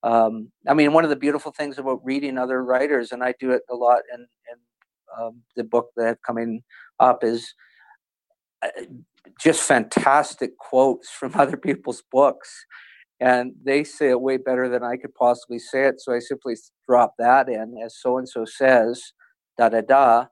um, 0.06 0.52
I 0.68 0.74
mean, 0.74 0.92
one 0.92 1.02
of 1.02 1.10
the 1.10 1.16
beautiful 1.16 1.50
things 1.50 1.78
about 1.78 2.04
reading 2.04 2.38
other 2.38 2.62
writers, 2.62 3.10
and 3.10 3.24
I 3.24 3.34
do 3.40 3.50
it 3.50 3.62
a 3.68 3.74
lot 3.74 4.02
in, 4.14 4.20
in 4.20 4.58
um, 5.20 5.42
the 5.56 5.64
book 5.64 5.90
that 5.96 6.06
have 6.06 6.22
coming 6.22 6.62
up, 7.00 7.24
is 7.24 7.52
uh, 8.62 8.68
just 9.40 9.62
fantastic 9.62 10.56
quotes 10.58 11.10
from 11.10 11.32
other 11.38 11.56
people's 11.56 12.04
books. 12.12 12.66
And 13.18 13.52
they 13.64 13.82
say 13.82 14.10
it 14.10 14.20
way 14.20 14.36
better 14.36 14.68
than 14.68 14.84
I 14.84 14.96
could 14.96 15.14
possibly 15.14 15.58
say 15.58 15.86
it. 15.88 16.00
So 16.00 16.14
I 16.14 16.20
simply 16.20 16.54
drop 16.88 17.14
that 17.18 17.48
in 17.48 17.76
as 17.84 17.96
so 18.00 18.18
and 18.18 18.28
so 18.28 18.44
says, 18.44 19.12
da 19.58 19.70
da 19.70 19.80
da. 19.80 20.26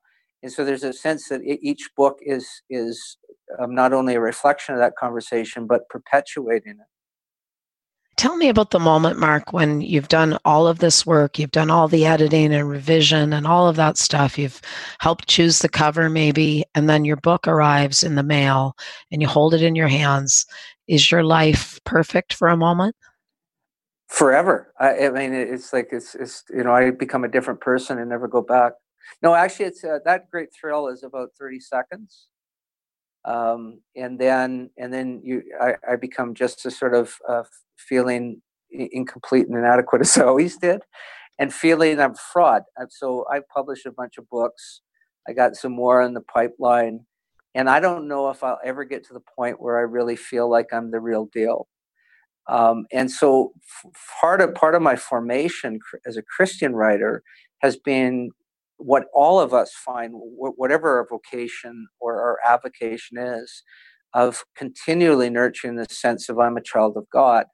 And 0.44 0.52
so 0.52 0.64
there's 0.64 0.84
a 0.84 0.92
sense 0.92 1.28
that 1.30 1.40
each 1.42 1.88
book 1.96 2.18
is 2.20 2.46
is 2.70 3.16
um, 3.58 3.74
not 3.74 3.92
only 3.92 4.14
a 4.14 4.20
reflection 4.20 4.74
of 4.74 4.80
that 4.80 4.94
conversation, 4.96 5.66
but 5.66 5.88
perpetuating 5.88 6.74
it. 6.74 6.93
Tell 8.16 8.36
me 8.36 8.48
about 8.48 8.70
the 8.70 8.78
moment, 8.78 9.18
Mark, 9.18 9.52
when 9.52 9.80
you've 9.80 10.08
done 10.08 10.38
all 10.44 10.68
of 10.68 10.78
this 10.78 11.04
work, 11.04 11.38
you've 11.38 11.50
done 11.50 11.70
all 11.70 11.88
the 11.88 12.06
editing 12.06 12.54
and 12.54 12.68
revision 12.68 13.32
and 13.32 13.46
all 13.46 13.68
of 13.68 13.76
that 13.76 13.98
stuff. 13.98 14.38
You've 14.38 14.60
helped 15.00 15.26
choose 15.26 15.58
the 15.58 15.68
cover, 15.68 16.08
maybe, 16.08 16.64
and 16.74 16.88
then 16.88 17.04
your 17.04 17.16
book 17.16 17.48
arrives 17.48 18.02
in 18.02 18.14
the 18.14 18.22
mail 18.22 18.76
and 19.10 19.20
you 19.20 19.26
hold 19.26 19.52
it 19.52 19.62
in 19.62 19.74
your 19.74 19.88
hands. 19.88 20.46
Is 20.86 21.10
your 21.10 21.24
life 21.24 21.80
perfect 21.84 22.34
for 22.34 22.48
a 22.48 22.56
moment? 22.56 22.94
Forever. 24.08 24.72
I, 24.78 25.06
I 25.06 25.10
mean, 25.10 25.32
it's 25.32 25.72
like 25.72 25.88
it's, 25.90 26.14
it's, 26.14 26.44
you 26.50 26.62
know, 26.62 26.72
I 26.72 26.90
become 26.90 27.24
a 27.24 27.28
different 27.28 27.60
person 27.60 27.98
and 27.98 28.10
never 28.10 28.28
go 28.28 28.42
back. 28.42 28.74
No, 29.22 29.34
actually, 29.34 29.66
it's 29.66 29.82
uh, 29.82 29.98
that 30.04 30.30
great 30.30 30.50
thrill 30.54 30.88
is 30.88 31.02
about 31.02 31.30
30 31.38 31.58
seconds. 31.60 32.28
Um, 33.24 33.80
and 33.96 34.18
then 34.18 34.70
and 34.76 34.92
then 34.92 35.22
you 35.24 35.42
I, 35.58 35.76
I 35.92 35.96
become 35.96 36.34
just 36.34 36.66
a 36.66 36.70
sort 36.70 36.94
of 36.94 37.16
uh, 37.26 37.44
feeling 37.76 38.40
incomplete 38.70 39.46
and 39.48 39.56
inadequate 39.56 40.00
as 40.02 40.18
I 40.18 40.24
always 40.24 40.56
did, 40.56 40.80
and 41.38 41.52
feeling 41.52 42.00
I'm 42.00 42.14
fraud. 42.14 42.62
So 42.90 43.24
I 43.30 43.40
published 43.52 43.86
a 43.86 43.92
bunch 43.92 44.18
of 44.18 44.28
books. 44.28 44.80
I 45.28 45.32
got 45.32 45.56
some 45.56 45.72
more 45.72 46.02
in 46.02 46.14
the 46.14 46.20
pipeline, 46.20 47.06
and 47.54 47.68
I 47.68 47.80
don't 47.80 48.08
know 48.08 48.30
if 48.30 48.42
I'll 48.42 48.58
ever 48.64 48.84
get 48.84 49.06
to 49.06 49.14
the 49.14 49.22
point 49.36 49.60
where 49.60 49.78
I 49.78 49.82
really 49.82 50.16
feel 50.16 50.50
like 50.50 50.66
I'm 50.72 50.90
the 50.90 51.00
real 51.00 51.26
deal. 51.32 51.68
Um, 52.46 52.84
and 52.92 53.10
so 53.10 53.52
part 54.20 54.40
of 54.40 54.54
part 54.54 54.74
of 54.74 54.82
my 54.82 54.96
formation 54.96 55.78
as 56.06 56.16
a 56.16 56.22
Christian 56.22 56.74
writer 56.74 57.22
has 57.62 57.76
been 57.76 58.30
what 58.76 59.06
all 59.14 59.40
of 59.40 59.54
us 59.54 59.72
find, 59.72 60.12
whatever 60.14 60.98
our 60.98 61.06
vocation 61.08 61.86
or 62.00 62.20
our 62.20 62.38
avocation 62.46 63.16
is, 63.18 63.62
of 64.12 64.44
continually 64.56 65.30
nurturing 65.30 65.76
the 65.76 65.86
sense 65.90 66.28
of 66.28 66.38
I'm 66.38 66.56
a 66.56 66.62
child 66.62 66.96
of 66.96 67.08
God. 67.10 67.46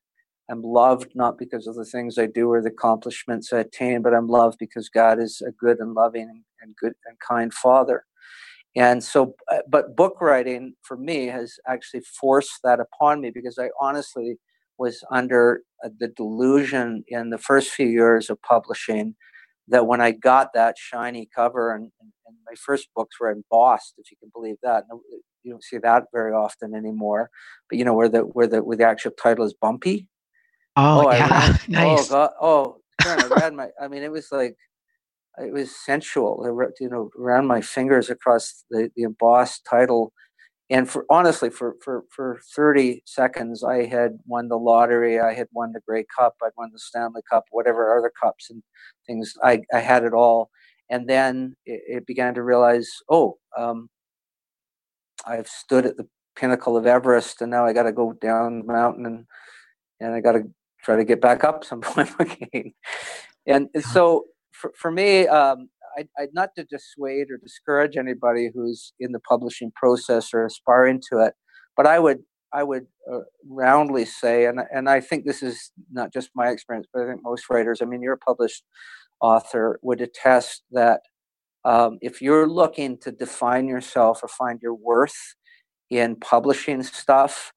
I'm 0.50 0.62
loved 0.62 1.12
not 1.14 1.38
because 1.38 1.66
of 1.66 1.76
the 1.76 1.84
things 1.84 2.18
I 2.18 2.26
do 2.26 2.50
or 2.50 2.60
the 2.60 2.70
accomplishments 2.70 3.52
I 3.52 3.60
attain, 3.60 4.02
but 4.02 4.14
I'm 4.14 4.26
loved 4.26 4.58
because 4.58 4.88
God 4.88 5.20
is 5.20 5.40
a 5.46 5.52
good 5.52 5.78
and 5.78 5.94
loving 5.94 6.42
and 6.60 6.76
good 6.76 6.94
and 7.06 7.16
kind 7.26 7.52
Father. 7.54 8.04
And 8.76 9.02
so, 9.02 9.34
uh, 9.50 9.58
but 9.68 9.96
book 9.96 10.20
writing 10.20 10.74
for 10.82 10.96
me 10.96 11.26
has 11.26 11.54
actually 11.66 12.02
forced 12.20 12.60
that 12.62 12.78
upon 12.80 13.20
me 13.20 13.30
because 13.30 13.58
I 13.58 13.70
honestly 13.80 14.36
was 14.78 15.02
under 15.10 15.62
uh, 15.84 15.88
the 15.98 16.08
delusion 16.08 17.04
in 17.08 17.30
the 17.30 17.38
first 17.38 17.70
few 17.70 17.86
years 17.86 18.30
of 18.30 18.40
publishing 18.42 19.14
that 19.68 19.86
when 19.86 20.00
I 20.00 20.12
got 20.12 20.52
that 20.54 20.76
shiny 20.78 21.28
cover 21.34 21.74
and, 21.74 21.90
and, 22.00 22.12
my 22.46 22.54
first 22.56 22.88
books 22.96 23.20
were 23.20 23.30
embossed, 23.30 23.94
if 23.98 24.10
you 24.10 24.16
can 24.18 24.30
believe 24.34 24.56
that. 24.62 24.84
You 25.44 25.52
don't 25.52 25.62
see 25.62 25.78
that 25.78 26.04
very 26.12 26.32
often 26.32 26.74
anymore. 26.74 27.30
But 27.68 27.78
you 27.78 27.84
know 27.84 27.94
where 27.94 28.08
the 28.08 28.20
where 28.20 28.48
the 28.48 28.62
where 28.62 28.76
the 28.76 28.86
actual 28.86 29.12
title 29.12 29.44
is 29.44 29.54
bumpy. 29.54 30.08
Oh, 30.82 31.06
oh 31.06 31.12
yeah, 31.12 31.28
read, 31.28 31.60
oh, 31.68 31.72
nice. 31.72 32.10
Oh 32.10 32.14
God, 32.14 32.30
oh, 32.40 32.76
I 33.04 33.26
read 33.26 33.54
my. 33.54 33.68
I 33.80 33.88
mean, 33.88 34.02
it 34.02 34.10
was 34.10 34.32
like 34.32 34.56
it 35.38 35.52
was 35.52 35.76
sensual. 35.76 36.42
I 36.42 36.48
you 36.80 36.88
know, 36.88 37.10
around 37.18 37.46
my 37.46 37.60
fingers 37.60 38.08
across 38.08 38.64
the, 38.70 38.90
the 38.96 39.02
embossed 39.02 39.66
title, 39.66 40.14
and 40.70 40.88
for 40.88 41.04
honestly, 41.10 41.50
for 41.50 41.74
for 41.84 42.04
for 42.08 42.40
thirty 42.56 43.02
seconds, 43.04 43.62
I 43.62 43.84
had 43.84 44.18
won 44.26 44.48
the 44.48 44.56
lottery. 44.56 45.20
I 45.20 45.34
had 45.34 45.48
won 45.52 45.72
the 45.72 45.80
Grey 45.86 46.06
Cup. 46.16 46.36
I'd 46.42 46.52
won 46.56 46.70
the 46.72 46.78
Stanley 46.78 47.22
Cup, 47.30 47.44
whatever 47.50 47.98
other 47.98 48.12
cups 48.18 48.48
and 48.48 48.62
things. 49.06 49.34
I 49.44 49.60
I 49.74 49.80
had 49.80 50.04
it 50.04 50.14
all, 50.14 50.48
and 50.88 51.06
then 51.10 51.56
it, 51.66 51.82
it 51.98 52.06
began 52.06 52.32
to 52.34 52.42
realize, 52.42 52.88
oh, 53.10 53.36
um, 53.54 53.90
I've 55.26 55.48
stood 55.48 55.84
at 55.84 55.98
the 55.98 56.08
pinnacle 56.36 56.78
of 56.78 56.86
Everest, 56.86 57.42
and 57.42 57.50
now 57.50 57.66
I 57.66 57.74
got 57.74 57.82
to 57.82 57.92
go 57.92 58.14
down 58.14 58.60
the 58.60 58.72
mountain 58.72 59.04
and 59.04 59.26
and 60.00 60.14
I 60.14 60.20
got 60.20 60.32
to 60.32 60.44
try 60.84 60.96
to 60.96 61.04
get 61.04 61.20
back 61.20 61.44
up 61.44 61.64
some 61.64 61.80
point 61.82 62.10
again. 62.18 62.72
And 63.46 63.68
so 63.80 64.26
for, 64.52 64.72
for 64.76 64.90
me, 64.90 65.26
um, 65.26 65.68
I, 65.96 66.06
I, 66.18 66.26
not 66.32 66.50
to 66.56 66.64
dissuade 66.64 67.30
or 67.30 67.36
discourage 67.36 67.96
anybody 67.96 68.50
who's 68.52 68.92
in 69.00 69.12
the 69.12 69.20
publishing 69.20 69.72
process 69.74 70.32
or 70.32 70.44
aspiring 70.44 71.02
to 71.10 71.18
it, 71.18 71.34
but 71.76 71.86
I 71.86 71.98
would 71.98 72.20
I 72.52 72.62
would 72.64 72.86
uh, 73.10 73.20
roundly 73.48 74.04
say, 74.04 74.46
and 74.46 74.60
and 74.72 74.88
I 74.88 75.00
think 75.00 75.24
this 75.24 75.42
is 75.42 75.70
not 75.90 76.12
just 76.12 76.30
my 76.34 76.48
experience, 76.48 76.86
but 76.92 77.02
I 77.02 77.08
think 77.08 77.20
most 77.22 77.48
writers. 77.50 77.80
I 77.80 77.84
mean, 77.86 78.02
you're 78.02 78.14
a 78.14 78.18
published 78.18 78.64
author 79.20 79.78
would 79.82 80.00
attest 80.00 80.62
that 80.72 81.02
um, 81.64 81.98
if 82.00 82.22
you're 82.22 82.48
looking 82.48 82.98
to 82.98 83.12
define 83.12 83.68
yourself 83.68 84.22
or 84.22 84.28
find 84.28 84.60
your 84.62 84.74
worth 84.74 85.34
in 85.90 86.16
publishing 86.16 86.82
stuff, 86.82 87.52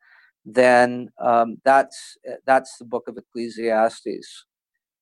then 0.45 1.10
um, 1.21 1.58
that's 1.63 2.17
that's 2.45 2.77
the 2.77 2.86
book 2.86 3.08
of 3.08 3.17
Ecclesiastes. 3.17 4.45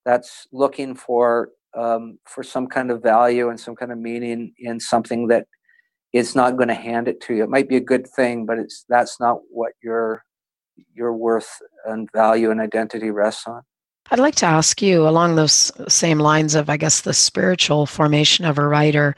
That's 0.06 0.48
looking 0.52 0.96
for 0.96 1.50
um, 1.78 2.20
for 2.26 2.44
some 2.44 2.68
kind 2.68 2.92
of 2.92 3.02
value 3.02 3.50
and 3.50 3.60
some 3.60 3.76
kind 3.76 3.92
of 3.92 3.98
meaning 3.98 4.54
in 4.60 4.80
something 4.80 5.28
that 5.28 5.48
is 6.14 6.36
not 6.36 6.58
going 6.58 6.68
to 6.68 6.74
hand 6.74 7.08
it 7.08 7.22
to 7.22 7.34
you. 7.34 7.44
It 7.44 7.50
might 7.50 7.70
be 7.70 7.78
a 7.78 7.82
good 7.82 8.08
thing, 8.08 8.46
but 8.46 8.60
it's 8.60 8.86
that's 8.90 9.20
not 9.20 9.40
what 9.50 9.74
your 9.84 10.24
your 10.94 11.14
worth 11.14 11.50
and 11.86 12.10
value 12.14 12.52
and 12.52 12.62
identity 12.62 13.12
rests 13.12 13.48
on. 13.48 13.62
I'd 14.14 14.20
like 14.20 14.36
to 14.36 14.46
ask 14.46 14.82
you 14.82 15.08
along 15.08 15.36
those 15.36 15.72
same 15.88 16.20
lines 16.20 16.54
of, 16.54 16.70
I 16.70 16.76
guess, 16.76 17.00
the 17.00 17.14
spiritual 17.14 17.86
formation 17.86 18.44
of 18.44 18.58
a 18.58 18.68
writer. 18.68 19.16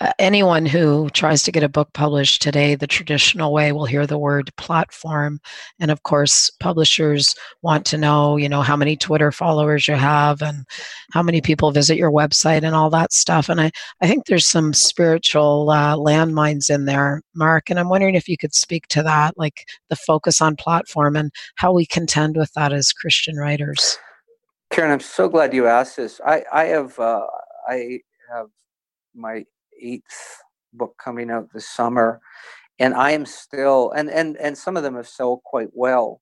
Uh, 0.00 0.12
anyone 0.18 0.66
who 0.66 1.08
tries 1.14 1.42
to 1.44 1.52
get 1.52 1.62
a 1.62 1.68
book 1.68 1.90
published 1.94 2.42
today 2.42 2.74
the 2.74 2.86
traditional 2.86 3.54
way 3.54 3.72
will 3.72 3.86
hear 3.86 4.06
the 4.06 4.18
word 4.18 4.54
platform. 4.58 5.40
And 5.80 5.90
of 5.90 6.02
course, 6.02 6.50
publishers 6.60 7.34
want 7.62 7.86
to 7.86 7.96
know, 7.96 8.36
you 8.36 8.46
know, 8.50 8.60
how 8.60 8.76
many 8.76 8.98
Twitter 8.98 9.32
followers 9.32 9.88
you 9.88 9.94
have 9.94 10.42
and 10.42 10.66
how 11.12 11.22
many 11.22 11.40
people 11.40 11.70
visit 11.70 11.96
your 11.96 12.12
website 12.12 12.64
and 12.64 12.74
all 12.74 12.90
that 12.90 13.14
stuff. 13.14 13.48
And 13.48 13.62
I, 13.62 13.70
I 14.02 14.06
think 14.06 14.26
there's 14.26 14.46
some 14.46 14.74
spiritual 14.74 15.70
uh, 15.70 15.96
landmines 15.96 16.68
in 16.68 16.84
there, 16.84 17.22
Mark. 17.34 17.70
And 17.70 17.80
I'm 17.80 17.88
wondering 17.88 18.14
if 18.14 18.28
you 18.28 18.36
could 18.36 18.54
speak 18.54 18.88
to 18.88 19.02
that, 19.04 19.38
like 19.38 19.64
the 19.88 19.96
focus 19.96 20.42
on 20.42 20.54
platform 20.54 21.16
and 21.16 21.32
how 21.54 21.72
we 21.72 21.86
contend 21.86 22.36
with 22.36 22.52
that 22.52 22.74
as 22.74 22.92
Christian 22.92 23.36
writers. 23.36 23.96
Karen, 24.74 24.90
I'm 24.90 24.98
so 24.98 25.28
glad 25.28 25.54
you 25.54 25.68
asked 25.68 25.98
this. 25.98 26.20
I, 26.26 26.42
I 26.52 26.64
have 26.64 26.98
uh, 26.98 27.24
I 27.68 28.00
have 28.28 28.48
my 29.14 29.44
eighth 29.80 30.42
book 30.72 30.96
coming 30.98 31.30
out 31.30 31.48
this 31.54 31.68
summer, 31.68 32.20
and 32.80 32.92
I 32.92 33.12
am 33.12 33.24
still 33.24 33.92
and 33.92 34.10
and 34.10 34.36
and 34.38 34.58
some 34.58 34.76
of 34.76 34.82
them 34.82 34.96
have 34.96 35.06
sold 35.06 35.44
quite 35.44 35.68
well. 35.74 36.20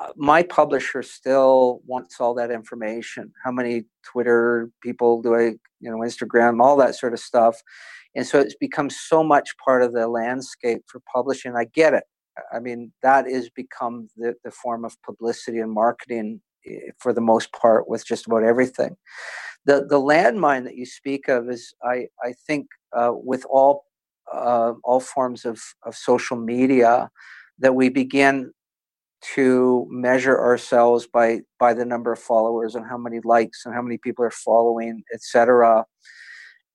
Uh, 0.00 0.08
my 0.16 0.42
publisher 0.42 1.04
still 1.04 1.80
wants 1.86 2.20
all 2.20 2.34
that 2.34 2.50
information. 2.50 3.32
How 3.44 3.52
many 3.52 3.84
Twitter 4.04 4.68
people 4.82 5.22
do 5.22 5.36
I, 5.36 5.54
you 5.78 5.92
know, 5.92 5.98
Instagram, 5.98 6.60
all 6.60 6.76
that 6.78 6.96
sort 6.96 7.12
of 7.12 7.20
stuff, 7.20 7.56
and 8.16 8.26
so 8.26 8.40
it's 8.40 8.56
become 8.56 8.90
so 8.90 9.22
much 9.22 9.48
part 9.64 9.84
of 9.84 9.92
the 9.92 10.08
landscape 10.08 10.82
for 10.88 11.00
publishing. 11.14 11.54
I 11.54 11.66
get 11.66 11.94
it. 11.94 12.02
I 12.52 12.58
mean, 12.58 12.90
that 13.04 13.28
is 13.28 13.48
become 13.50 14.08
the, 14.16 14.34
the 14.42 14.50
form 14.50 14.84
of 14.84 15.00
publicity 15.02 15.60
and 15.60 15.70
marketing 15.70 16.40
for 16.98 17.12
the 17.12 17.20
most 17.20 17.52
part 17.52 17.88
with 17.88 18.06
just 18.06 18.26
about 18.26 18.42
everything. 18.42 18.96
The 19.66 19.86
the 19.88 20.00
landmine 20.00 20.64
that 20.64 20.76
you 20.76 20.86
speak 20.86 21.28
of 21.28 21.50
is 21.50 21.74
I 21.82 22.06
I 22.22 22.32
think 22.46 22.66
uh, 22.96 23.12
with 23.12 23.44
all 23.50 23.84
uh, 24.32 24.74
all 24.84 25.00
forms 25.00 25.44
of, 25.44 25.60
of 25.84 25.94
social 25.96 26.36
media 26.36 27.10
that 27.58 27.74
we 27.74 27.88
begin 27.88 28.52
to 29.34 29.86
measure 29.90 30.38
ourselves 30.38 31.06
by 31.06 31.40
by 31.58 31.74
the 31.74 31.84
number 31.84 32.12
of 32.12 32.18
followers 32.18 32.74
and 32.74 32.86
how 32.86 32.96
many 32.96 33.20
likes 33.24 33.64
and 33.64 33.74
how 33.74 33.82
many 33.82 33.98
people 33.98 34.24
are 34.24 34.30
following, 34.30 35.02
etc. 35.12 35.84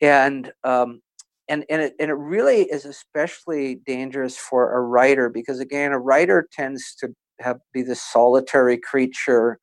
And 0.01 0.51
um, 0.63 1.01
and 1.49 1.65
and 1.69 1.81
it 1.81 1.93
and 1.99 2.11
it 2.11 2.15
really 2.15 2.63
is 2.63 2.85
especially 2.85 3.75
dangerous 3.85 4.37
for 4.37 4.75
a 4.75 4.81
writer 4.81 5.29
because 5.29 5.59
again, 5.59 5.91
a 5.91 5.99
writer 5.99 6.47
tends 6.51 6.95
to 6.95 7.15
have 7.39 7.59
be 7.73 7.81
this 7.81 8.01
solitary 8.01 8.77
creature 8.77 9.59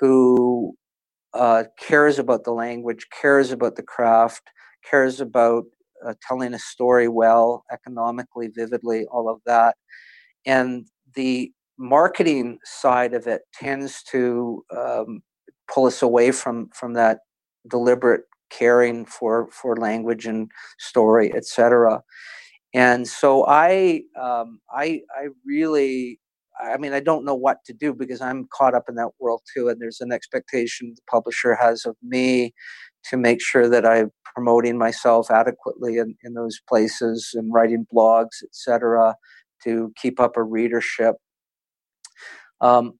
who 0.00 0.74
uh, 1.34 1.64
cares 1.78 2.18
about 2.18 2.44
the 2.44 2.52
language, 2.52 3.06
cares 3.20 3.50
about 3.50 3.76
the 3.76 3.82
craft, 3.82 4.42
cares 4.88 5.20
about 5.20 5.64
uh, 6.06 6.14
telling 6.26 6.54
a 6.54 6.58
story 6.58 7.08
well, 7.08 7.64
economically, 7.72 8.48
vividly, 8.54 9.06
all 9.10 9.28
of 9.28 9.40
that. 9.46 9.76
And 10.46 10.86
the 11.14 11.52
marketing 11.78 12.58
side 12.64 13.14
of 13.14 13.26
it 13.26 13.42
tends 13.52 14.02
to 14.04 14.64
um, 14.76 15.22
pull 15.72 15.86
us 15.86 16.02
away 16.02 16.30
from 16.30 16.68
from 16.74 16.94
that 16.94 17.20
deliberate 17.68 18.22
caring 18.50 19.04
for 19.06 19.48
for 19.50 19.76
language 19.76 20.26
and 20.26 20.50
story, 20.78 21.32
etc. 21.34 22.02
And 22.74 23.06
so 23.08 23.46
I 23.46 24.02
um, 24.20 24.60
I 24.70 25.02
I 25.16 25.28
really 25.46 26.20
I 26.60 26.76
mean, 26.76 26.92
I 26.92 27.00
don't 27.00 27.24
know 27.24 27.34
what 27.34 27.64
to 27.66 27.72
do 27.72 27.92
because 27.92 28.20
I'm 28.20 28.46
caught 28.52 28.74
up 28.74 28.84
in 28.88 28.94
that 28.96 29.10
world 29.18 29.42
too, 29.54 29.68
and 29.68 29.80
there's 29.80 30.00
an 30.00 30.12
expectation 30.12 30.94
the 30.94 31.02
publisher 31.10 31.54
has 31.54 31.84
of 31.84 31.96
me 32.02 32.54
to 33.10 33.16
make 33.16 33.40
sure 33.42 33.68
that 33.68 33.84
I'm 33.84 34.10
promoting 34.34 34.78
myself 34.78 35.30
adequately 35.30 35.98
in, 35.98 36.16
in 36.22 36.34
those 36.34 36.60
places 36.68 37.30
and 37.34 37.52
writing 37.52 37.86
blogs, 37.92 38.42
etc., 38.42 39.14
to 39.64 39.92
keep 40.00 40.20
up 40.20 40.36
a 40.36 40.42
readership. 40.42 41.16
Um, 42.60 42.98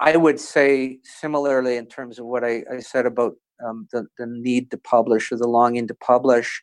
I 0.00 0.16
would 0.16 0.38
say 0.38 0.98
similarly 1.02 1.76
in 1.76 1.86
terms 1.86 2.18
of 2.18 2.26
what 2.26 2.44
I, 2.44 2.62
I 2.72 2.80
said 2.80 3.06
about 3.06 3.34
um, 3.64 3.88
the, 3.92 4.06
the 4.18 4.26
need 4.26 4.70
to 4.70 4.78
publish 4.78 5.32
or 5.32 5.36
the 5.36 5.48
longing 5.48 5.86
to 5.88 5.94
publish, 5.94 6.62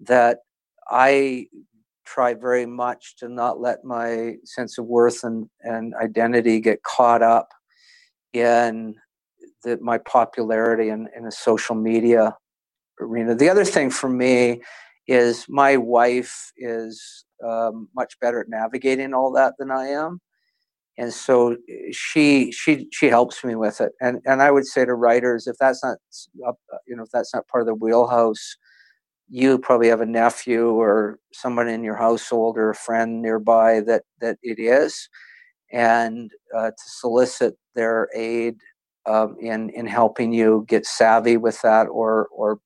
that 0.00 0.38
I 0.88 1.46
try 2.04 2.34
very 2.34 2.66
much 2.66 3.16
to 3.16 3.28
not 3.28 3.60
let 3.60 3.84
my 3.84 4.36
sense 4.44 4.78
of 4.78 4.86
worth 4.86 5.24
and, 5.24 5.48
and 5.60 5.94
identity 5.94 6.60
get 6.60 6.82
caught 6.82 7.22
up 7.22 7.48
in 8.32 8.94
the, 9.62 9.78
my 9.80 9.98
popularity 9.98 10.88
in, 10.88 11.08
in 11.16 11.26
a 11.26 11.32
social 11.32 11.74
media 11.74 12.36
arena. 13.00 13.34
The 13.34 13.48
other 13.48 13.64
thing 13.64 13.90
for 13.90 14.08
me 14.08 14.62
is 15.06 15.46
my 15.48 15.76
wife 15.76 16.52
is 16.56 17.24
um, 17.44 17.88
much 17.94 18.18
better 18.20 18.40
at 18.40 18.48
navigating 18.48 19.14
all 19.14 19.32
that 19.32 19.54
than 19.58 19.70
I 19.70 19.88
am. 19.88 20.20
And 20.96 21.12
so 21.12 21.56
she 21.90 22.52
she 22.52 22.86
she 22.92 23.06
helps 23.06 23.42
me 23.42 23.56
with 23.56 23.80
it, 23.80 23.90
and 24.00 24.20
and 24.26 24.40
I 24.40 24.52
would 24.52 24.64
say 24.64 24.84
to 24.84 24.94
writers, 24.94 25.48
if 25.48 25.56
that's 25.58 25.82
not 25.82 25.98
you 26.86 26.94
know 26.94 27.02
if 27.02 27.10
that's 27.12 27.34
not 27.34 27.48
part 27.48 27.62
of 27.62 27.66
the 27.66 27.74
wheelhouse, 27.74 28.56
you 29.28 29.58
probably 29.58 29.88
have 29.88 30.00
a 30.00 30.06
nephew 30.06 30.68
or 30.70 31.18
someone 31.32 31.68
in 31.68 31.82
your 31.82 31.96
household 31.96 32.56
or 32.56 32.70
a 32.70 32.74
friend 32.74 33.22
nearby 33.22 33.80
that 33.80 34.02
that 34.20 34.38
it 34.42 34.58
is, 34.58 35.08
and 35.72 36.30
uh, 36.56 36.70
to 36.70 36.84
solicit 36.98 37.56
their 37.74 38.08
aid 38.14 38.56
um, 39.06 39.36
in 39.40 39.70
in 39.70 39.86
helping 39.86 40.32
you 40.32 40.64
get 40.68 40.86
savvy 40.86 41.36
with 41.36 41.60
that 41.62 41.84
or 41.84 42.28
or 42.32 42.58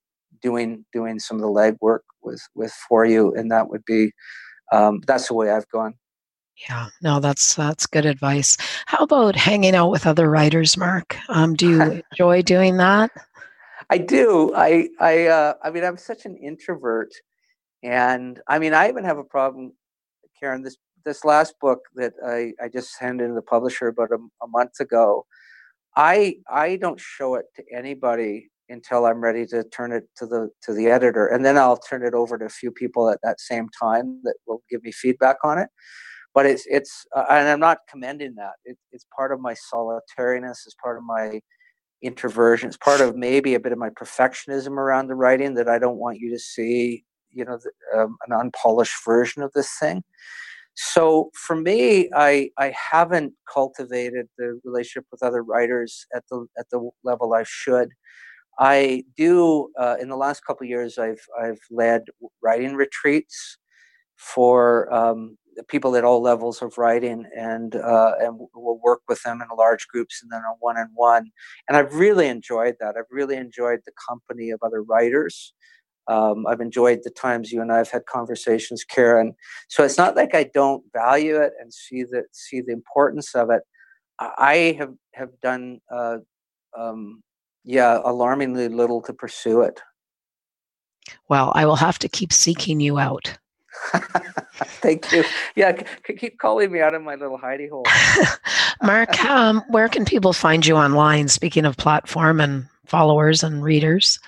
doing 0.43 0.85
doing 0.93 1.19
some 1.19 1.37
of 1.37 1.43
the 1.43 1.49
legwork 1.49 2.01
with 2.23 2.43
with 2.55 2.73
for 2.89 3.05
you, 3.05 3.35
and 3.35 3.51
that 3.51 3.69
would 3.69 3.85
be 3.85 4.13
um, 4.73 5.01
that's 5.07 5.29
the 5.29 5.35
way 5.35 5.51
I've 5.51 5.69
gone. 5.69 5.95
Yeah, 6.69 6.89
no, 7.03 7.21
that's 7.21 7.55
that's 7.55 7.87
good 7.87 8.05
advice. 8.05 8.57
How 8.87 9.05
about 9.05 9.37
hanging 9.37 9.77
out 9.77 9.91
with 9.91 10.07
other 10.07 10.29
writers, 10.29 10.77
Mark? 10.77 11.17
Um, 11.29 11.55
do 11.55 11.69
you 11.69 12.03
enjoy 12.13 12.43
doing 12.43 12.79
that? 12.79 13.11
I 13.91 13.99
do. 13.99 14.53
I 14.55 14.89
I 15.01 15.27
uh, 15.27 15.55
I 15.63 15.71
mean, 15.71 15.85
I'm 15.85 15.97
such 15.97 16.27
an 16.27 16.37
introvert, 16.37 17.11
and 17.83 18.41
I 18.47 18.59
mean, 18.59 18.75
I 18.75 18.89
even 18.89 19.05
have 19.05 19.19
a 19.19 19.25
problem, 19.25 19.73
Karen. 20.39 20.63
This 20.63 20.77
this 21.05 21.25
last 21.25 21.55
book 21.61 21.81
that 21.95 22.13
I 22.27 22.53
I 22.63 22.69
just 22.69 22.99
handed 23.01 23.25
in 23.25 23.35
the 23.35 23.43
publisher 23.43 23.89
about 23.89 24.11
a, 24.11 24.19
a 24.43 24.49
month 24.49 24.81
ago. 24.81 25.25
I 25.97 26.37
I 26.51 26.77
don't 26.77 27.01
show 27.01 27.37
it 27.37 27.47
to 27.57 27.65
anybody 27.75 28.51
until 28.69 29.07
I'm 29.07 29.23
ready 29.23 29.47
to 29.47 29.65
turn 29.65 29.93
it 29.93 30.05
to 30.17 30.27
the 30.27 30.51
to 30.63 30.75
the 30.75 30.89
editor, 30.89 31.27
and 31.27 31.45
then 31.45 31.57
I'll 31.57 31.79
turn 31.79 32.05
it 32.05 32.15
over 32.15 32.37
to 32.39 32.45
a 32.45 32.51
few 32.51 32.71
people 32.71 33.09
at 33.09 33.21
that 33.23 33.41
same 33.41 33.69
time 33.81 34.21
that 34.25 34.35
will 34.47 34.63
give 34.71 34.83
me 34.83 34.93
feedback 34.93 35.37
on 35.45 35.59
it. 35.59 35.71
But 36.35 36.45
it's 36.45 36.67
it's 36.67 37.07
uh, 37.17 37.25
and 37.31 37.49
I'm 37.49 37.61
not 37.61 37.79
commending 37.91 38.35
that. 38.37 38.53
It, 38.67 38.77
it's 38.93 39.07
part 39.17 39.33
of 39.33 39.41
my 39.41 39.55
solitariness. 39.55 40.67
It's 40.67 40.77
part 40.83 40.99
of 40.99 41.05
my 41.05 41.41
introversion. 42.03 42.69
It's 42.69 42.77
part 42.77 43.01
of 43.01 43.17
maybe 43.17 43.55
a 43.55 43.61
bit 43.61 43.73
of 43.73 43.79
my 43.79 43.91
perfectionism 43.91 44.73
around 44.73 45.09
the 45.09 45.15
writing 45.15 45.55
that 45.55 45.69
I 45.69 45.79
don't 45.79 45.99
want 45.99 46.19
you 46.19 46.31
to 46.31 46.39
see. 46.39 47.05
You 47.31 47.45
know, 47.45 47.59
the, 47.59 48.01
um, 48.01 48.17
an 48.27 48.33
unpolished 48.39 49.05
version 49.05 49.43
of 49.43 49.53
this 49.53 49.71
thing. 49.79 50.03
So 50.75 51.31
for 51.35 51.57
me, 51.57 52.09
I 52.15 52.51
I 52.57 52.73
haven't 52.93 53.35
cultivated 53.53 54.29
the 54.39 54.61
relationship 54.65 55.07
with 55.11 55.23
other 55.23 55.43
writers 55.43 56.07
at 56.15 56.25
the 56.31 56.47
at 56.59 56.71
the 56.71 56.91
level 57.03 57.35
I 57.35 57.45
should. 57.45 57.91
I 58.61 59.05
do. 59.17 59.71
Uh, 59.79 59.97
in 60.01 60.09
the 60.09 60.17
last 60.17 60.45
couple 60.47 60.67
years, 60.67 60.97
I've 60.99 61.25
I've 61.41 61.61
led 61.71 62.05
writing 62.43 62.75
retreats 62.75 63.59
for 64.17 64.93
um, 64.93 65.37
people 65.69 65.97
at 65.97 66.05
all 66.05 66.23
levels 66.23 66.63
of 66.63 66.79
writing, 66.79 67.25
and 67.37 67.77
uh, 67.77 68.13
and 68.21 68.39
we'll 68.55 68.81
work 68.83 69.01
with 69.09 69.23
them 69.23 69.41
in 69.43 69.57
large 69.57 69.89
groups 69.89 70.23
and 70.23 70.31
then 70.31 70.41
a 70.41 70.55
one 70.61 70.77
on 70.77 70.91
one. 70.95 71.31
And 71.69 71.77
I've 71.77 71.95
really 71.95 72.29
enjoyed 72.29 72.77
that. 72.81 72.97
I've 72.97 73.11
really 73.11 73.37
enjoyed 73.37 73.81
the 73.85 73.93
company 74.09 74.51
of 74.51 74.61
other 74.63 74.83
writers. 74.83 75.53
Um, 76.07 76.47
I've 76.47 76.61
enjoyed 76.61 77.01
the 77.05 77.11
times 77.11 77.53
you 77.53 77.61
and 77.61 77.71
I 77.71 77.79
have 77.79 77.91
had 77.91 78.07
conversations, 78.07 78.83
Karen. 78.83 79.35
So 79.69 79.85
it's 79.85 79.99
not 79.99 80.17
like 80.17 80.35
I 80.35 80.51
don't 80.55 80.83
value 80.95 81.37
it 81.37 81.53
and 81.61 81.73
see 81.73 82.03
the 82.03 82.25
see 82.33 82.61
the 82.61 82.73
importance 82.73 83.35
of 83.35 83.51
it. 83.51 83.63
I 84.19 84.77
have 84.79 84.95
have 85.15 85.31
done 85.43 85.81
uh, 85.93 86.19
um, 86.77 87.23
yeah, 87.65 88.01
alarmingly 88.05 88.69
little 88.69 89.03
to 89.03 89.13
pursue 89.13 89.61
it. 89.63 89.81
Well, 91.29 91.53
I 91.55 91.67
will 91.67 91.77
have 91.77 91.99
to 92.01 92.09
keep 92.09 92.33
seeking 92.33 92.81
you 92.81 92.99
out. 92.99 93.39
Thank 94.81 95.13
you. 95.13 95.25
Yeah, 95.55 95.81
c- 96.07 96.15
keep 96.15 96.39
calling 96.39 96.73
me 96.73 96.81
out 96.81 96.95
of 96.95 97.03
my 97.03 97.15
little 97.15 97.39
hidey 97.39 97.69
hole. 97.69 97.87
Mark, 98.83 99.25
um, 99.25 99.63
where 99.69 99.89
can 99.89 100.05
people 100.05 100.33
find 100.33 100.67
you 100.67 100.77
online? 100.77 101.29
Speaking 101.29 101.65
of 101.65 101.77
platform 101.77 102.41
and 102.41 102.67
followers 102.87 103.43
and 103.43 103.63
readers, 103.63 104.19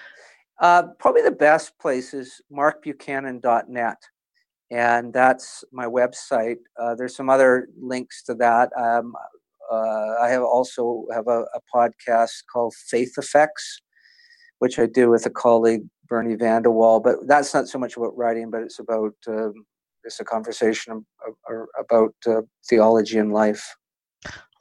uh, 0.60 0.82
probably 0.98 1.22
the 1.22 1.30
best 1.30 1.78
place 1.78 2.12
is 2.12 2.40
markbuchanan.net, 2.52 3.96
and 4.70 5.12
that's 5.12 5.64
my 5.72 5.86
website. 5.86 6.58
Uh, 6.78 6.94
there's 6.94 7.16
some 7.16 7.30
other 7.30 7.68
links 7.80 8.22
to 8.24 8.34
that. 8.34 8.70
Um, 8.76 9.14
uh, 9.70 10.16
I 10.20 10.28
have 10.28 10.42
also 10.42 11.06
have 11.14 11.28
a, 11.28 11.44
a, 11.54 11.60
podcast 11.74 12.42
called 12.52 12.74
Faith 12.74 13.14
Effects, 13.16 13.80
which 14.60 14.78
I 14.78 14.86
do 14.86 15.10
with 15.10 15.26
a 15.26 15.30
colleague 15.30 15.82
Bernie 16.08 16.36
Vanderwall. 16.36 17.02
But 17.02 17.16
that's 17.26 17.52
not 17.52 17.68
so 17.68 17.78
much 17.78 17.96
about 17.96 18.16
writing, 18.16 18.50
but 18.50 18.62
it's 18.62 18.78
about 18.78 19.14
um, 19.28 19.52
it's 20.04 20.20
a 20.20 20.24
conversation 20.24 21.04
about 21.78 22.14
uh, 22.26 22.42
theology 22.68 23.18
and 23.18 23.32
life. 23.32 23.74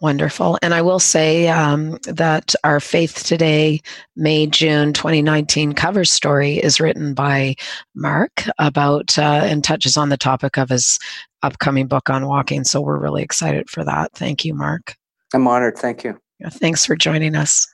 Wonderful. 0.01 0.57
And 0.61 0.73
I 0.73 0.81
will 0.81 0.99
say 0.99 1.49
um, 1.49 1.97
that 2.03 2.55
our 2.63 2.79
Faith 2.79 3.25
Today, 3.25 3.81
May 4.15 4.47
June 4.47 4.93
2019 4.93 5.73
cover 5.73 6.05
story 6.05 6.57
is 6.57 6.79
written 6.79 7.13
by 7.13 7.55
Mark 7.95 8.45
about 8.59 9.19
uh, 9.19 9.41
and 9.43 9.61
touches 9.61 9.97
on 9.97 10.07
the 10.07 10.15
topic 10.15 10.57
of 10.57 10.69
his 10.69 10.99
upcoming 11.43 11.87
book 11.87 12.09
on 12.09 12.27
walking. 12.27 12.63
So 12.63 12.79
we're 12.79 12.99
really 12.99 13.23
excited 13.23 13.69
for 13.69 13.83
that. 13.83 14.13
Thank 14.13 14.45
you, 14.45 14.53
Mark. 14.53 14.95
I'm 15.33 15.47
honored. 15.47 15.77
Thank 15.77 16.05
you. 16.05 16.17
Thanks 16.49 16.85
for 16.85 16.95
joining 16.95 17.35
us. 17.35 17.67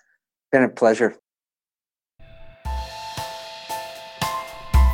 Been 0.52 0.64
a 0.64 0.70
pleasure. 0.70 1.16